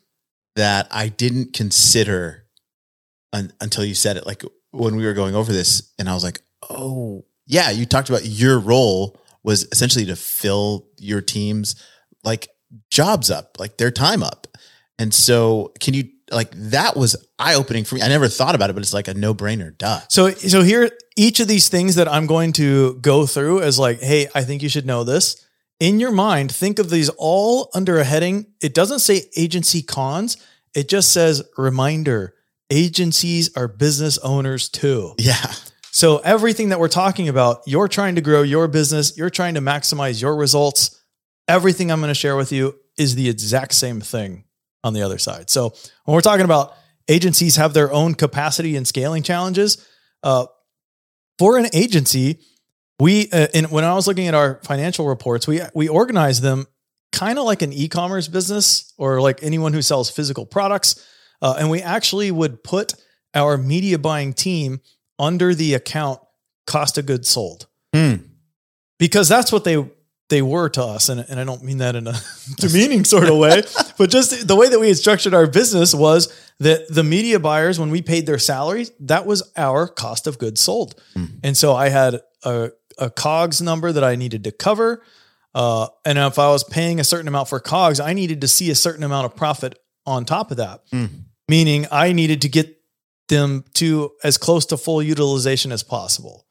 that 0.56 0.88
I 0.92 1.08
didn't 1.10 1.54
consider 1.54 2.46
un- 3.32 3.54
until 3.62 3.86
you 3.86 3.96
said 3.96 4.18
it. 4.18 4.26
Like 4.26 4.44
when 4.72 4.96
we 4.96 5.06
were 5.06 5.14
going 5.14 5.36
over 5.36 5.52
this, 5.52 5.94
and 5.98 6.10
I 6.10 6.14
was 6.14 6.24
like, 6.24 6.42
"Oh, 6.70 7.26
yeah." 7.46 7.70
You 7.72 7.86
talked 7.86 8.10
about 8.10 8.26
your 8.26 8.60
role 8.60 9.19
was 9.44 9.68
essentially 9.72 10.06
to 10.06 10.16
fill 10.16 10.88
your 10.98 11.22
team's 11.22 11.76
like 12.24 12.50
jobs 12.90 13.32
up, 13.32 13.58
like 13.60 13.78
their 13.78 13.92
time 13.92 14.24
up. 14.24 14.48
And 14.98 15.14
so, 15.14 15.72
can 15.80 15.94
you 15.94 16.10
like 16.32 16.52
that 16.52 16.96
was 16.96 17.16
eye 17.38 17.56
opening 17.56 17.84
for 17.84 17.96
me. 17.96 18.02
I 18.02 18.08
never 18.08 18.28
thought 18.28 18.56
about 18.56 18.70
it, 18.70 18.74
but 18.74 18.84
it's 18.84 18.94
like 18.94 19.08
a 19.08 19.14
no 19.14 19.34
brainer. 19.34 19.76
Duh. 19.78 20.02
So 20.10 20.32
so 20.32 20.62
here 20.62 20.92
each 21.16 21.40
of 21.40 21.48
these 21.48 21.70
things 21.70 21.96
that 21.96 22.08
I'm 22.08 22.28
going 22.28 22.54
to 22.54 22.96
go 22.96 23.26
through 23.26 23.60
is 23.60 23.80
like, 23.80 24.02
hey, 24.02 24.28
I 24.36 24.44
think 24.44 24.62
you 24.62 24.70
should 24.70 24.86
know 24.86 25.04
this. 25.04 25.46
In 25.80 26.00
your 26.00 26.12
mind, 26.12 26.54
think 26.54 26.78
of 26.78 26.90
these 26.90 27.10
all 27.18 27.70
under 27.74 28.00
a 28.00 28.04
heading. 28.04 28.48
It 28.62 28.74
doesn't 28.74 29.00
say 29.00 29.24
agency 29.38 29.82
cons. 29.82 30.38
It 30.76 30.90
just 30.90 31.14
says 31.14 31.44
reminder. 31.58 32.36
Agencies 32.70 33.56
are 33.56 33.68
business 33.68 34.18
owners 34.20 34.70
too. 34.70 35.16
Yeah. 35.18 35.54
So 35.92 36.18
everything 36.20 36.70
that 36.70 36.80
we're 36.80 36.88
talking 36.88 37.30
about, 37.30 37.62
you're 37.66 37.88
trying 37.88 38.16
to 38.16 38.22
grow 38.22 38.42
your 38.42 38.68
business, 38.68 39.18
you're 39.18 39.30
trying 39.30 39.56
to 39.56 39.62
maximize 39.62 40.22
your 40.22 40.36
results. 40.36 41.02
Everything 41.48 41.92
I'm 41.92 42.00
going 42.00 42.10
to 42.10 42.14
share 42.14 42.36
with 42.36 42.52
you 42.52 42.76
is 42.98 43.16
the 43.16 43.28
exact 43.30 43.74
same 43.74 44.02
thing 44.02 44.44
on 44.84 44.94
the 44.94 45.02
other 45.02 45.18
side. 45.18 45.50
So 45.50 45.74
when 46.06 46.16
we're 46.16 46.22
talking 46.22 46.46
about 46.46 46.76
agencies 47.08 47.56
have 47.56 47.74
their 47.74 47.92
own 47.92 48.14
capacity 48.14 48.76
and 48.76 48.88
scaling 48.88 49.24
challenges, 49.24 49.86
uh, 50.24 50.46
for 51.38 51.58
an 51.58 51.68
agency, 51.74 52.40
we 53.00 53.30
uh, 53.32 53.48
and 53.54 53.72
when 53.72 53.86
I 53.86 53.94
was 53.94 54.08
looking 54.08 54.28
at 54.28 54.36
our 54.36 54.60
financial 54.66 55.08
reports, 55.08 55.48
we 55.48 55.62
we 55.74 55.88
organize 55.88 56.42
them 56.42 56.68
kind 57.14 57.40
of 57.40 57.46
like 57.46 57.62
an 57.62 57.74
e-commerce 57.74 58.28
business 58.28 58.94
or 58.98 59.22
like 59.22 59.42
anyone 59.42 59.74
who 59.74 59.82
sells 59.82 60.10
physical 60.10 60.46
products, 60.46 61.04
uh, 61.42 61.56
and 61.58 61.70
we 61.70 61.82
actually 61.82 62.30
would 62.30 62.62
put 62.62 62.94
our 63.34 63.58
media 63.58 63.98
buying 63.98 64.34
team 64.34 64.82
under 65.20 65.54
the 65.54 65.74
account 65.74 66.20
cost 66.66 66.98
of 66.98 67.06
goods 67.06 67.28
sold 67.30 67.68
Hmm. 67.94 68.16
because 68.98 69.28
that's 69.28 69.52
what 69.52 69.64
they 69.64 69.86
they 70.30 70.42
were 70.44 70.70
to 70.70 70.84
us 70.84 71.10
and, 71.10 71.26
and 71.28 71.40
i 71.40 71.44
don't 71.44 71.64
mean 71.64 71.80
that 71.80 71.96
in 71.96 72.06
a 72.08 72.14
demeaning 72.58 73.04
sort 73.04 73.28
of 73.28 73.38
way 73.38 73.64
but 73.98 74.10
just 74.12 74.48
the 74.48 74.56
way 74.56 74.70
that 74.70 74.80
we 74.80 74.88
had 74.88 74.98
structured 74.98 75.34
our 75.34 75.48
business 75.48 75.94
was 75.96 76.32
that 76.60 76.88
the 76.90 77.04
media 77.04 77.40
buyers 77.40 77.80
when 77.80 77.90
we 77.90 78.02
paid 78.04 78.26
their 78.28 78.38
salaries 78.38 78.92
that 79.00 79.26
was 79.26 79.52
our 79.58 79.88
cost 79.88 80.28
of 80.28 80.38
goods 80.38 80.62
sold 80.62 81.02
and 81.44 81.58
so 81.58 81.74
i 81.76 81.90
had 81.90 82.22
a, 82.44 82.70
a 83.00 83.10
cogs 83.10 83.60
number 83.62 83.92
that 83.92 84.04
i 84.04 84.16
needed 84.16 84.44
to 84.44 84.52
cover 84.52 85.02
uh, 85.56 85.88
and 86.06 86.20
if 86.20 86.38
i 86.38 86.48
was 86.50 86.64
paying 86.64 87.00
a 87.00 87.04
certain 87.04 87.28
amount 87.28 87.50
for 87.50 87.60
cogs 87.60 88.00
i 88.00 88.14
needed 88.14 88.42
to 88.42 88.48
see 88.48 88.70
a 88.70 88.76
certain 88.76 89.04
amount 89.04 89.26
of 89.26 89.36
profit 89.36 89.80
on 90.06 90.26
top 90.26 90.52
of 90.52 90.58
that 90.58 90.82
Mm. 90.94 91.10
meaning 91.48 91.88
i 91.92 92.14
needed 92.14 92.44
to 92.44 92.50
get 92.50 92.79
them 93.30 93.64
to 93.76 94.12
as 94.24 94.38
close 94.38 94.66
to 94.68 94.78
full 94.78 95.02
utilization 95.02 95.72
as 95.72 95.82
possible 95.84 96.46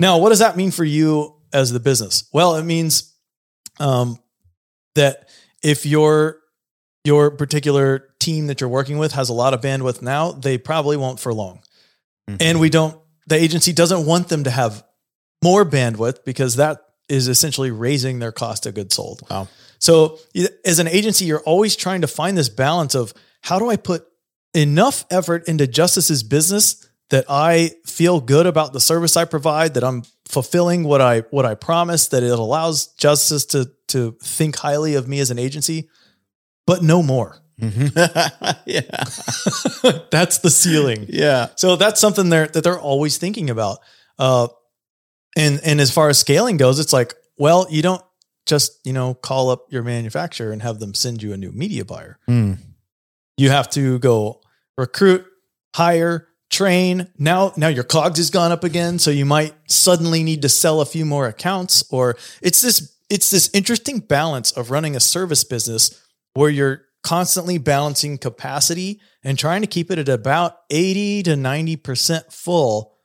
now, 0.00 0.18
what 0.18 0.28
does 0.28 0.38
that 0.38 0.56
mean 0.56 0.70
for 0.70 0.84
you 0.84 1.34
as 1.52 1.72
the 1.72 1.80
business? 1.80 2.28
Well, 2.32 2.56
it 2.56 2.64
means 2.64 3.14
um, 3.80 4.18
that 4.94 5.28
if 5.62 5.84
your 5.86 6.38
your 7.04 7.30
particular 7.30 8.08
team 8.20 8.48
that 8.48 8.60
you're 8.60 8.68
working 8.68 8.98
with 8.98 9.12
has 9.12 9.28
a 9.28 9.32
lot 9.32 9.54
of 9.54 9.60
bandwidth 9.60 10.02
now, 10.02 10.32
they 10.32 10.58
probably 10.58 10.96
won't 10.96 11.18
for 11.20 11.32
long. 11.32 11.62
Mhm. 12.28 12.36
And 12.40 12.60
we 12.60 12.70
don't. 12.70 12.98
The 13.26 13.36
agency 13.36 13.72
doesn't 13.72 14.04
want 14.06 14.28
them 14.28 14.44
to 14.44 14.50
have 14.50 14.84
more 15.42 15.64
bandwidth 15.64 16.24
because 16.24 16.56
that 16.56 16.80
is 17.08 17.28
essentially 17.28 17.70
raising 17.70 18.18
their 18.18 18.32
cost 18.32 18.66
of 18.66 18.74
goods 18.74 18.94
sold. 18.94 19.22
Wow. 19.30 19.48
So, 19.78 20.18
as 20.64 20.78
an 20.78 20.88
agency, 20.88 21.24
you're 21.24 21.40
always 21.40 21.76
trying 21.76 22.02
to 22.02 22.06
find 22.08 22.36
this 22.36 22.48
balance 22.48 22.94
of 22.94 23.14
how 23.42 23.58
do 23.58 23.70
I 23.70 23.76
put 23.76 24.04
enough 24.54 25.04
effort 25.10 25.48
into 25.48 25.66
Justice's 25.66 26.22
business 26.22 26.88
that 27.10 27.24
I 27.28 27.72
feel 27.86 28.20
good 28.20 28.46
about 28.46 28.72
the 28.72 28.80
service 28.80 29.16
I 29.16 29.24
provide, 29.24 29.74
that 29.74 29.84
I'm 29.84 30.02
fulfilling 30.26 30.84
what 30.84 31.00
I 31.00 31.20
what 31.30 31.46
I 31.46 31.54
promised, 31.54 32.10
that 32.10 32.22
it 32.22 32.30
allows 32.30 32.88
Justice 32.94 33.46
to 33.46 33.70
to 33.88 34.16
think 34.22 34.56
highly 34.56 34.94
of 34.94 35.08
me 35.08 35.20
as 35.20 35.30
an 35.30 35.38
agency, 35.38 35.88
but 36.66 36.82
no 36.82 37.02
more. 37.02 37.42
yeah. 37.60 37.72
That's 40.10 40.38
the 40.38 40.50
ceiling. 40.50 41.06
Yeah. 41.08 41.48
So 41.56 41.74
that's 41.74 42.00
something 42.00 42.28
they're, 42.28 42.46
that 42.46 42.62
they're 42.62 42.78
always 42.78 43.18
thinking 43.18 43.50
about. 43.50 43.78
Uh, 44.16 44.46
and 45.36 45.60
and 45.64 45.80
as 45.80 45.90
far 45.90 46.08
as 46.08 46.18
scaling 46.18 46.56
goes, 46.56 46.78
it's 46.78 46.92
like, 46.92 47.14
well, 47.36 47.66
you 47.68 47.82
don't 47.82 48.02
just 48.46 48.78
you 48.84 48.92
know 48.92 49.14
call 49.14 49.50
up 49.50 49.66
your 49.70 49.82
manufacturer 49.82 50.52
and 50.52 50.62
have 50.62 50.78
them 50.78 50.94
send 50.94 51.22
you 51.22 51.32
a 51.32 51.36
new 51.36 51.52
media 51.52 51.84
buyer. 51.84 52.18
Hmm. 52.26 52.54
You 53.38 53.50
have 53.50 53.70
to 53.70 53.98
go 53.98 54.40
recruit, 54.76 55.24
hire, 55.74 56.28
train. 56.50 57.08
Now 57.18 57.52
now 57.56 57.68
your 57.68 57.84
cogs 57.84 58.18
has 58.18 58.30
gone 58.30 58.52
up 58.52 58.64
again, 58.64 58.98
so 58.98 59.10
you 59.10 59.24
might 59.24 59.54
suddenly 59.68 60.22
need 60.22 60.42
to 60.42 60.48
sell 60.48 60.80
a 60.80 60.86
few 60.86 61.04
more 61.04 61.26
accounts. 61.26 61.84
Or 61.90 62.16
it's 62.42 62.60
this 62.60 62.96
it's 63.08 63.30
this 63.30 63.50
interesting 63.54 64.00
balance 64.00 64.52
of 64.52 64.70
running 64.70 64.94
a 64.96 65.00
service 65.00 65.44
business 65.44 66.04
where 66.34 66.50
you're 66.50 66.82
constantly 67.02 67.58
balancing 67.58 68.18
capacity 68.18 69.00
and 69.22 69.38
trying 69.38 69.62
to 69.62 69.66
keep 69.66 69.90
it 69.90 69.98
at 69.98 70.08
about 70.08 70.58
80 70.70 71.22
to 71.24 71.30
90% 71.30 72.32
full. 72.32 72.96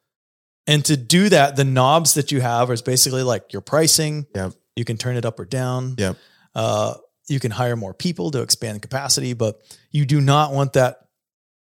And 0.67 0.83
to 0.85 0.97
do 0.97 1.29
that, 1.29 1.55
the 1.55 1.63
knobs 1.63 2.13
that 2.15 2.31
you 2.31 2.41
have 2.41 2.71
is 2.71 2.81
basically 2.81 3.23
like 3.23 3.53
your 3.53 3.61
pricing. 3.61 4.25
Yep. 4.35 4.53
You 4.75 4.85
can 4.85 4.97
turn 4.97 5.15
it 5.15 5.25
up 5.25 5.39
or 5.39 5.45
down. 5.45 5.95
Yep. 5.97 6.17
Uh, 6.55 6.95
you 7.27 7.39
can 7.39 7.51
hire 7.51 7.75
more 7.75 7.93
people 7.93 8.31
to 8.31 8.41
expand 8.41 8.81
capacity, 8.81 9.33
but 9.33 9.61
you 9.91 10.05
do 10.05 10.21
not 10.21 10.51
want 10.51 10.73
that 10.73 10.97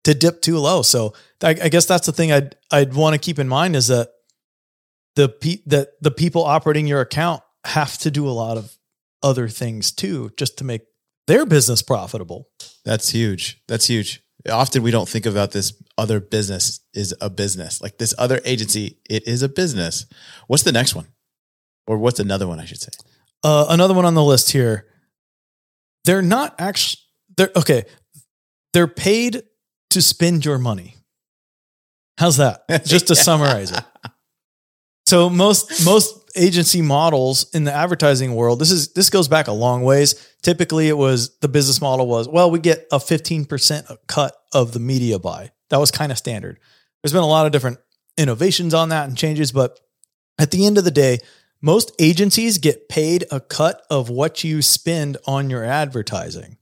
to 0.03 0.13
dip 0.13 0.41
too 0.41 0.57
low. 0.57 0.81
So 0.81 1.13
I, 1.41 1.49
I 1.49 1.69
guess 1.69 1.85
that's 1.85 2.05
the 2.05 2.11
thing 2.11 2.31
I'd 2.31 2.55
I'd 2.71 2.93
want 2.93 3.13
to 3.13 3.19
keep 3.19 3.39
in 3.39 3.47
mind 3.47 3.75
is 3.75 3.87
that 3.87 4.09
the 5.15 5.29
pe- 5.29 5.63
that 5.65 5.89
the 6.01 6.11
people 6.11 6.43
operating 6.43 6.87
your 6.87 7.01
account 7.01 7.41
have 7.65 7.97
to 7.99 8.11
do 8.11 8.27
a 8.27 8.31
lot 8.31 8.57
of 8.57 8.77
other 9.23 9.47
things 9.47 9.91
too, 9.91 10.31
just 10.37 10.57
to 10.59 10.63
make 10.63 10.81
their 11.27 11.45
business 11.45 11.81
profitable. 11.81 12.49
That's 12.83 13.09
huge. 13.09 13.61
That's 13.67 13.87
huge. 13.87 14.21
Often 14.47 14.83
we 14.83 14.91
don't 14.91 15.09
think 15.09 15.25
about 15.25 15.51
this 15.51 15.73
other 15.97 16.19
business 16.19 16.81
is 16.93 17.15
a 17.19 17.31
business. 17.31 17.81
Like 17.81 17.97
this 17.97 18.13
other 18.17 18.41
agency, 18.45 18.99
it 19.09 19.27
is 19.27 19.41
a 19.41 19.49
business. 19.49 20.05
What's 20.47 20.61
the 20.61 20.71
next 20.71 20.93
one? 20.93 21.07
Or 21.87 21.97
what's 21.97 22.19
another 22.19 22.47
one 22.47 22.59
I 22.59 22.65
should 22.65 22.81
say? 22.81 22.91
Uh, 23.43 23.65
another 23.69 23.95
one 23.95 24.05
on 24.05 24.13
the 24.13 24.23
list 24.23 24.51
here. 24.51 24.85
They're 26.05 26.21
not 26.21 26.55
actually 26.59 27.01
they're 27.37 27.51
okay. 27.55 27.83
They're 28.73 28.87
paid 28.87 29.43
to 29.91 30.01
spend 30.01 30.45
your 30.45 30.57
money. 30.57 30.95
How's 32.17 32.37
that? 32.37 32.63
Just 32.85 33.07
to 33.07 33.15
summarize 33.15 33.71
it. 33.71 33.83
So 35.05 35.29
most 35.29 35.85
most 35.85 36.31
agency 36.35 36.81
models 36.81 37.49
in 37.53 37.63
the 37.63 37.73
advertising 37.73 38.35
world, 38.35 38.59
this 38.59 38.71
is 38.71 38.93
this 38.93 39.09
goes 39.09 39.27
back 39.27 39.47
a 39.47 39.51
long 39.51 39.83
ways. 39.83 40.33
Typically 40.41 40.87
it 40.87 40.97
was 40.97 41.37
the 41.39 41.47
business 41.47 41.81
model 41.81 42.07
was, 42.07 42.27
well, 42.27 42.51
we 42.51 42.59
get 42.59 42.85
a 42.91 42.97
15% 42.97 43.97
cut 44.07 44.35
of 44.53 44.73
the 44.73 44.79
media 44.79 45.19
buy. 45.19 45.51
That 45.69 45.79
was 45.79 45.91
kind 45.91 46.11
of 46.11 46.17
standard. 46.17 46.59
There's 47.01 47.13
been 47.13 47.23
a 47.23 47.27
lot 47.27 47.45
of 47.45 47.51
different 47.51 47.79
innovations 48.17 48.73
on 48.73 48.89
that 48.89 49.07
and 49.07 49.17
changes, 49.17 49.51
but 49.51 49.79
at 50.39 50.51
the 50.51 50.65
end 50.65 50.77
of 50.77 50.83
the 50.83 50.91
day, 50.91 51.19
most 51.61 51.91
agencies 51.99 52.57
get 52.57 52.89
paid 52.89 53.25
a 53.31 53.39
cut 53.39 53.81
of 53.89 54.09
what 54.09 54.43
you 54.43 54.61
spend 54.61 55.17
on 55.25 55.49
your 55.49 55.63
advertising. 55.63 56.57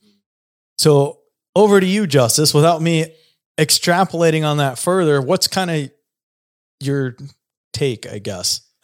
So 0.77 1.19
over 1.55 1.79
to 1.79 1.85
you, 1.85 2.07
Justice, 2.07 2.53
without 2.53 2.81
me 2.81 3.13
extrapolating 3.57 4.45
on 4.45 4.57
that 4.57 4.79
further, 4.79 5.21
what's 5.21 5.47
kind 5.47 5.69
of 5.69 5.91
your 6.79 7.15
take, 7.73 8.07
I 8.07 8.19
guess? 8.19 8.61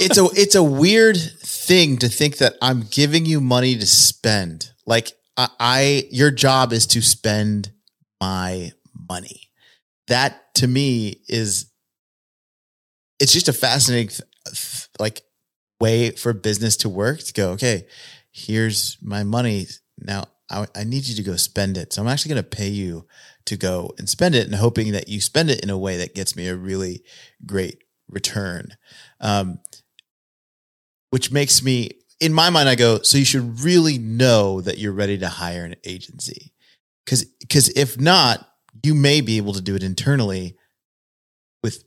it's 0.00 0.16
a 0.16 0.24
it's 0.32 0.54
a 0.54 0.62
weird 0.62 1.16
thing 1.16 1.98
to 1.98 2.08
think 2.08 2.38
that 2.38 2.54
I'm 2.62 2.86
giving 2.90 3.26
you 3.26 3.40
money 3.40 3.76
to 3.76 3.86
spend. 3.86 4.70
Like 4.86 5.12
I, 5.36 5.48
I 5.60 6.08
your 6.10 6.30
job 6.30 6.72
is 6.72 6.86
to 6.88 7.02
spend 7.02 7.70
my 8.20 8.72
money. 9.10 9.50
That 10.08 10.54
to 10.54 10.66
me 10.66 11.20
is 11.28 11.66
it's 13.20 13.32
just 13.32 13.48
a 13.48 13.52
fascinating 13.52 14.10
like 14.98 15.22
way 15.80 16.10
for 16.10 16.32
business 16.32 16.76
to 16.78 16.88
work 16.88 17.20
to 17.20 17.32
go, 17.32 17.50
okay, 17.50 17.86
here's 18.30 18.98
my 19.02 19.24
money. 19.24 19.66
Now 19.98 20.26
I, 20.50 20.66
I 20.74 20.84
need 20.84 21.06
you 21.06 21.14
to 21.16 21.22
go 21.22 21.36
spend 21.36 21.76
it. 21.76 21.92
So 21.92 22.02
I'm 22.02 22.08
actually 22.08 22.34
going 22.34 22.44
to 22.44 22.56
pay 22.56 22.68
you 22.68 23.06
to 23.46 23.56
go 23.56 23.92
and 23.98 24.08
spend 24.08 24.34
it 24.34 24.46
and 24.46 24.54
hoping 24.54 24.92
that 24.92 25.08
you 25.08 25.20
spend 25.20 25.50
it 25.50 25.62
in 25.62 25.70
a 25.70 25.78
way 25.78 25.96
that 25.98 26.14
gets 26.14 26.36
me 26.36 26.48
a 26.48 26.56
really 26.56 27.02
great 27.44 27.84
return. 28.08 28.76
Um, 29.20 29.60
which 31.10 31.30
makes 31.30 31.62
me, 31.62 31.90
in 32.20 32.32
my 32.32 32.50
mind, 32.50 32.68
I 32.68 32.74
go, 32.74 33.00
so 33.02 33.18
you 33.18 33.24
should 33.24 33.60
really 33.60 33.98
know 33.98 34.60
that 34.60 34.78
you're 34.78 34.92
ready 34.92 35.18
to 35.18 35.28
hire 35.28 35.64
an 35.64 35.76
agency. 35.84 36.52
Cause, 37.06 37.24
cause 37.50 37.68
if 37.76 38.00
not, 38.00 38.46
you 38.82 38.94
may 38.94 39.20
be 39.20 39.36
able 39.36 39.52
to 39.54 39.62
do 39.62 39.74
it 39.74 39.82
internally 39.82 40.56
with 41.62 41.84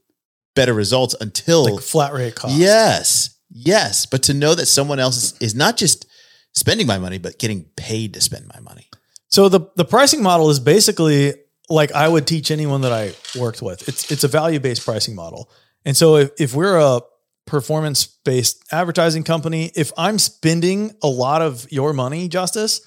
better 0.55 0.73
results 0.73 1.15
until 1.19 1.75
Like 1.75 1.83
flat 1.83 2.13
rate 2.13 2.35
cost. 2.35 2.55
Yes. 2.55 3.38
Yes. 3.49 4.05
But 4.05 4.23
to 4.23 4.33
know 4.33 4.55
that 4.55 4.67
someone 4.67 4.99
else 4.99 5.39
is, 5.39 5.55
not 5.55 5.77
just 5.77 6.05
spending 6.53 6.87
my 6.87 6.97
money, 6.97 7.17
but 7.17 7.39
getting 7.39 7.65
paid 7.75 8.13
to 8.13 8.21
spend 8.21 8.47
my 8.53 8.59
money. 8.59 8.87
So 9.29 9.47
the 9.47 9.61
the 9.75 9.85
pricing 9.85 10.23
model 10.23 10.49
is 10.49 10.59
basically 10.59 11.35
like 11.69 11.91
I 11.91 12.07
would 12.07 12.25
teach 12.25 12.49
anyone 12.49 12.81
that 12.81 12.91
I 12.91 13.13
worked 13.39 13.61
with. 13.61 13.87
It's 13.87 14.11
it's 14.11 14.23
a 14.23 14.27
value 14.27 14.59
based 14.59 14.83
pricing 14.83 15.15
model. 15.15 15.51
And 15.85 15.95
so 15.95 16.15
if, 16.17 16.31
if 16.39 16.55
we're 16.55 16.77
a 16.77 17.01
performance 17.45 18.05
based 18.05 18.63
advertising 18.71 19.23
company, 19.23 19.71
if 19.75 19.91
I'm 19.97 20.19
spending 20.19 20.95
a 21.01 21.07
lot 21.07 21.41
of 21.41 21.71
your 21.71 21.93
money, 21.93 22.27
Justice, 22.27 22.81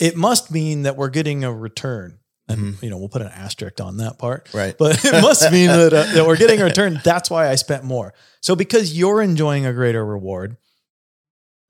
it 0.00 0.16
must 0.16 0.50
mean 0.50 0.82
that 0.82 0.96
we're 0.96 1.08
getting 1.08 1.44
a 1.44 1.52
return. 1.52 2.18
And 2.48 2.80
you 2.80 2.90
know, 2.90 2.98
we'll 2.98 3.08
put 3.08 3.22
an 3.22 3.28
asterisk 3.28 3.80
on 3.80 3.96
that 3.96 4.18
part. 4.18 4.48
Right. 4.54 4.76
But 4.78 5.04
it 5.04 5.20
must 5.20 5.50
mean 5.50 5.68
that, 5.68 5.92
uh, 5.92 6.04
that 6.14 6.26
we're 6.26 6.36
getting 6.36 6.60
a 6.60 6.64
return. 6.72 7.00
That's 7.02 7.28
why 7.28 7.48
I 7.48 7.56
spent 7.56 7.82
more. 7.82 8.14
So 8.40 8.54
because 8.54 8.96
you're 8.96 9.20
enjoying 9.20 9.66
a 9.66 9.72
greater 9.72 10.04
reward, 10.04 10.56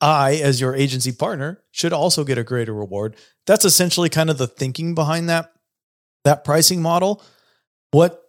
I, 0.00 0.34
as 0.34 0.60
your 0.60 0.74
agency 0.74 1.12
partner, 1.12 1.62
should 1.70 1.92
also 1.92 2.24
get 2.24 2.36
a 2.36 2.44
greater 2.44 2.74
reward. 2.74 3.16
That's 3.46 3.64
essentially 3.64 4.10
kind 4.10 4.28
of 4.28 4.36
the 4.36 4.46
thinking 4.46 4.94
behind 4.94 5.28
that 5.30 5.52
that 6.24 6.44
pricing 6.44 6.82
model. 6.82 7.22
What 7.92 8.22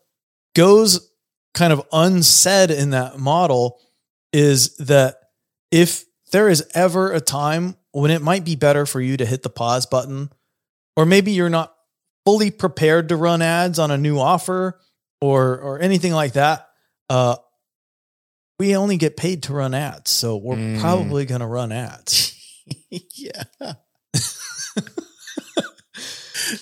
goes 0.56 1.12
kind 1.54 1.74
of 1.74 1.82
unsaid 1.92 2.72
in 2.72 2.92
that 2.92 3.18
model 3.18 3.80
is 4.32 4.77
that 4.77 5.16
if 5.72 6.06
there 6.32 6.48
is 6.48 6.66
ever 6.74 7.12
a 7.12 7.20
time 7.20 7.75
when 7.92 8.12
it 8.12 8.22
might 8.22 8.46
be 8.46 8.56
better 8.56 8.86
for 8.86 9.01
you 9.01 9.18
to 9.18 9.25
hit 9.25 9.44
the 9.44 9.50
pause 9.50 9.86
button, 9.86 10.32
or 10.96 11.06
maybe 11.06 11.32
you're 11.32 11.50
not 11.50 11.74
fully 12.27 12.51
prepared 12.51 13.07
to 13.07 13.15
run 13.15 13.41
ads 13.41 13.79
on 13.79 13.89
a 13.89 13.98
new 13.98 14.19
offer 14.19 14.77
or 15.22 15.57
or 15.60 15.79
anything 15.79 16.12
like 16.12 16.34
that, 16.34 16.67
uh, 17.10 17.38
we 18.60 18.75
only 18.75 18.98
get 18.98 19.15
paid 19.15 19.43
to 19.43 19.53
run 19.53 19.74
ads, 19.74 20.12
so 20.12 20.36
we're 20.36 20.57
Mm. 20.57 20.81
probably 20.81 21.24
going 21.25 21.39
to 21.39 21.48
run 21.48 21.72
ads. 21.72 22.34
yeah. 23.15 23.43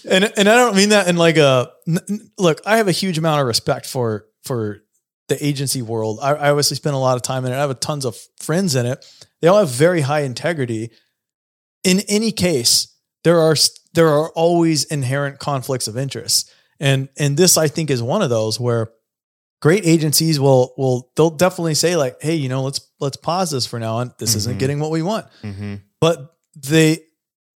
and 0.10 0.31
and 0.38 0.48
I 0.50 0.55
don't 0.55 0.75
mean 0.75 0.89
that 0.89 1.07
in 1.07 1.15
like 1.17 1.38
a 1.38 1.72
look. 2.38 2.62
I 2.65 2.77
have 2.77 2.88
a 2.88 2.91
huge 2.91 3.17
amount 3.17 3.41
of 3.41 3.48
respect 3.48 3.88
for 3.88 4.27
for 4.43 4.84
the 5.29 5.43
agency 5.43 5.81
world. 5.81 6.19
I, 6.22 6.34
I 6.34 6.50
obviously 6.51 6.75
spend 6.77 6.95
a 6.95 7.00
lot 7.00 7.15
of 7.15 7.24
time 7.24 7.43
in 7.45 7.51
it. 7.51 7.55
I 7.55 7.62
have 7.62 7.79
tons 7.79 8.05
of 8.05 8.15
friends 8.39 8.75
in 8.75 8.86
it. 8.86 9.03
They 9.41 9.48
all 9.48 9.57
have 9.60 9.69
very 9.69 10.01
high 10.01 10.22
integrity. 10.22 10.91
In 11.84 12.01
any 12.07 12.31
case, 12.31 12.95
there 13.25 13.41
are 13.41 13.55
there 13.94 14.08
are 14.08 14.29
always 14.32 14.86
inherent 14.86 15.39
conflicts 15.39 15.88
of 15.89 15.98
interest, 15.98 16.50
and 16.79 17.10
and 17.20 17.36
this 17.36 17.58
I 17.58 17.67
think 17.67 17.89
is 17.89 18.01
one 18.01 18.22
of 18.22 18.29
those 18.29 18.58
where 18.60 18.91
great 19.62 19.86
agencies 19.86 20.39
will 20.39 20.74
will 20.77 21.12
they'll 21.17 21.29
definitely 21.32 21.74
say 21.75 21.96
like, 21.98 22.15
hey, 22.22 22.36
you 22.36 22.48
know, 22.50 22.63
let's 22.63 22.79
let's 23.01 23.17
pause 23.17 23.51
this 23.51 23.65
for 23.65 23.79
now, 23.79 24.00
and 24.00 24.12
this 24.20 24.36
isn't 24.36 24.55
Mhm. 24.55 24.60
getting 24.60 24.79
what 24.79 24.91
we 24.91 25.01
want 25.01 25.25
Mm-hmm. 25.44 25.75
but 26.00 26.36
they 26.55 27.00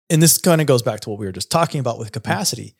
and 0.08 0.22
this 0.22 0.38
kind 0.38 0.60
of 0.60 0.66
goes 0.66 0.82
back 0.82 1.00
to 1.00 1.10
what 1.10 1.18
we 1.18 1.26
were 1.26 1.32
just 1.32 1.50
talking 1.50 1.80
about 1.80 1.98
with 1.98 2.12
capacity 2.12 2.74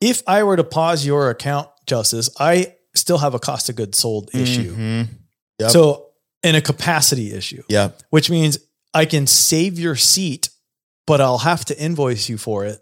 if 0.00 0.22
i 0.26 0.42
were 0.42 0.56
to 0.56 0.64
pause 0.64 1.04
your 1.04 1.28
account 1.28 1.68
justice 1.86 2.30
i 2.40 2.72
still 2.94 3.18
have 3.18 3.34
a 3.34 3.38
cost 3.38 3.68
of 3.68 3.76
goods 3.76 3.98
sold 3.98 4.30
issue 4.34 4.72
Mm-hmm. 4.72 5.12
Yep. 5.58 5.70
so 5.70 6.06
in 6.42 6.54
a 6.54 6.60
capacity 6.62 7.32
issue 7.34 7.62
yeah. 7.68 7.90
which 8.10 8.30
means 8.30 8.58
i 8.94 9.04
can 9.04 9.26
save 9.26 9.78
your 9.78 9.96
seat 9.96 10.48
but 11.06 11.20
i'll 11.20 11.38
have 11.38 11.64
to 11.64 11.78
invoice 11.80 12.28
you 12.28 12.36
for 12.38 12.64
it. 12.64 12.80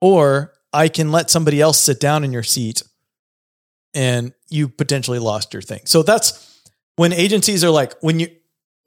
Or 0.00 0.52
i 0.72 0.88
can 0.88 1.12
let 1.12 1.30
somebody 1.30 1.60
else 1.60 1.78
sit 1.80 2.00
down 2.00 2.24
in 2.24 2.32
your 2.32 2.42
seat 2.42 2.82
and 3.94 4.32
you 4.48 4.68
potentially 4.68 5.18
lost 5.18 5.52
your 5.52 5.62
thing. 5.62 5.80
So 5.84 6.02
that's 6.02 6.62
when 6.96 7.12
agencies 7.12 7.62
are 7.64 7.70
like 7.70 7.94
when 8.00 8.20
you 8.20 8.28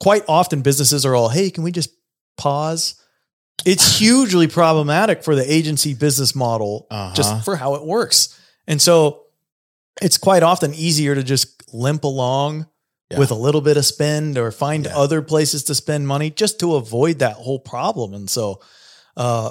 quite 0.00 0.22
often 0.28 0.62
businesses 0.62 1.04
are 1.06 1.14
all 1.14 1.28
hey 1.28 1.50
can 1.50 1.64
we 1.64 1.72
just 1.72 1.90
pause? 2.36 2.94
It's 3.64 3.98
hugely 4.00 4.46
problematic 4.46 5.24
for 5.24 5.34
the 5.34 5.50
agency 5.52 5.94
business 5.94 6.34
model 6.34 6.86
Uh-huh. 6.90 7.14
just 7.14 7.44
for 7.44 7.56
how 7.56 7.74
it 7.74 7.84
works. 7.84 8.38
And 8.66 8.80
so 8.80 9.22
it's 10.00 10.18
quite 10.18 10.42
often 10.42 10.74
easier 10.74 11.14
to 11.14 11.22
just 11.22 11.72
limp 11.74 12.04
along 12.04 12.66
Yeah. 13.10 13.18
with 13.18 13.30
a 13.30 13.34
little 13.34 13.60
bit 13.62 13.76
of 13.78 13.86
spend 13.86 14.36
or 14.36 14.50
find 14.52 14.84
Yeah. 14.84 14.96
other 14.96 15.22
places 15.22 15.64
to 15.64 15.74
spend 15.74 16.06
money 16.06 16.30
just 16.30 16.60
to 16.60 16.74
avoid 16.74 17.20
that 17.20 17.36
whole 17.36 17.58
problem 17.58 18.12
and 18.14 18.28
so 18.28 18.60
uh, 19.16 19.50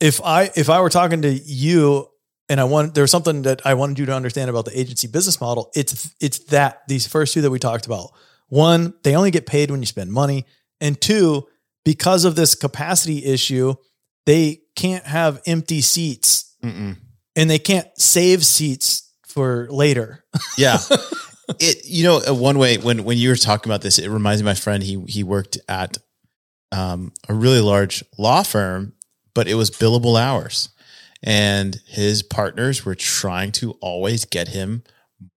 if 0.00 0.20
i 0.22 0.50
if 0.54 0.68
i 0.68 0.80
were 0.80 0.90
talking 0.90 1.22
to 1.22 1.30
you 1.32 2.06
and 2.50 2.60
i 2.60 2.64
want 2.64 2.94
there's 2.94 3.10
something 3.10 3.42
that 3.42 3.62
i 3.64 3.72
wanted 3.74 3.98
you 3.98 4.04
to 4.06 4.14
understand 4.14 4.50
about 4.50 4.66
the 4.66 4.78
agency 4.78 5.06
business 5.08 5.40
model 5.40 5.70
it's 5.74 6.14
it's 6.20 6.40
that 6.50 6.82
these 6.88 7.06
first 7.06 7.32
two 7.32 7.40
that 7.40 7.50
we 7.50 7.58
talked 7.58 7.86
about 7.86 8.10
one 8.48 8.92
they 9.02 9.14
only 9.16 9.30
get 9.30 9.46
paid 9.46 9.70
when 9.70 9.80
you 9.80 9.86
spend 9.86 10.12
money 10.12 10.44
and 10.80 11.00
two 11.00 11.46
because 11.86 12.26
of 12.26 12.36
this 12.36 12.54
capacity 12.54 13.24
issue 13.24 13.74
they 14.26 14.60
can't 14.76 15.06
have 15.06 15.40
empty 15.46 15.80
seats 15.80 16.54
Mm-mm. 16.62 16.96
and 17.34 17.48
they 17.50 17.58
can't 17.58 17.88
save 17.96 18.44
seats 18.44 19.10
for 19.26 19.68
later 19.70 20.22
Yeah. 20.58 20.76
it 21.58 21.84
you 21.84 22.04
know 22.04 22.20
uh, 22.26 22.34
one 22.34 22.58
way 22.58 22.78
when 22.78 23.04
when 23.04 23.18
you 23.18 23.28
were 23.28 23.36
talking 23.36 23.70
about 23.70 23.82
this 23.82 23.98
it 23.98 24.08
reminds 24.08 24.42
me 24.42 24.48
of 24.48 24.56
my 24.56 24.60
friend. 24.60 24.82
He 24.82 25.02
he 25.08 25.22
worked 25.22 25.58
at 25.68 25.98
um, 26.72 27.12
a 27.28 27.34
really 27.34 27.60
large 27.60 28.04
law 28.18 28.42
firm 28.42 28.94
but 29.34 29.48
it 29.48 29.54
was 29.54 29.70
billable 29.70 30.20
hours. 30.20 30.70
And 31.22 31.80
his 31.86 32.22
partners 32.22 32.84
were 32.84 32.94
trying 32.94 33.52
to 33.52 33.72
always 33.80 34.24
get 34.24 34.48
him 34.48 34.84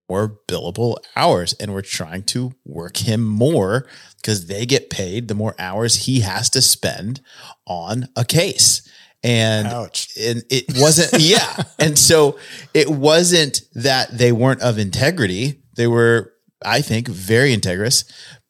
more 0.10 0.40
billable 0.48 0.98
hours 1.16 1.54
and 1.54 1.74
we're 1.74 1.82
trying 1.82 2.24
to 2.24 2.54
work 2.66 2.98
him 2.98 3.24
more 3.24 3.88
because 4.18 4.48
they 4.48 4.66
get 4.66 4.90
paid 4.90 5.28
the 5.28 5.36
more 5.36 5.56
hours 5.58 6.06
he 6.06 6.22
has 6.22 6.50
to 6.52 6.62
spend 6.62 7.22
on 7.66 8.08
a 8.16 8.24
case. 8.24 8.88
And 9.26 9.68
ouch. 9.68 10.10
and 10.20 10.44
it 10.50 10.66
wasn't 10.76 11.22
yeah. 11.22 11.64
And 11.80 11.98
so 11.98 12.38
it 12.74 12.90
wasn't 12.90 13.62
that 13.74 14.18
they 14.18 14.32
weren't 14.32 14.62
of 14.62 14.78
integrity 14.78 15.63
they 15.76 15.88
were 15.88 16.34
i 16.64 16.82
think 16.82 17.08
very 17.08 17.56
integrous 17.56 18.06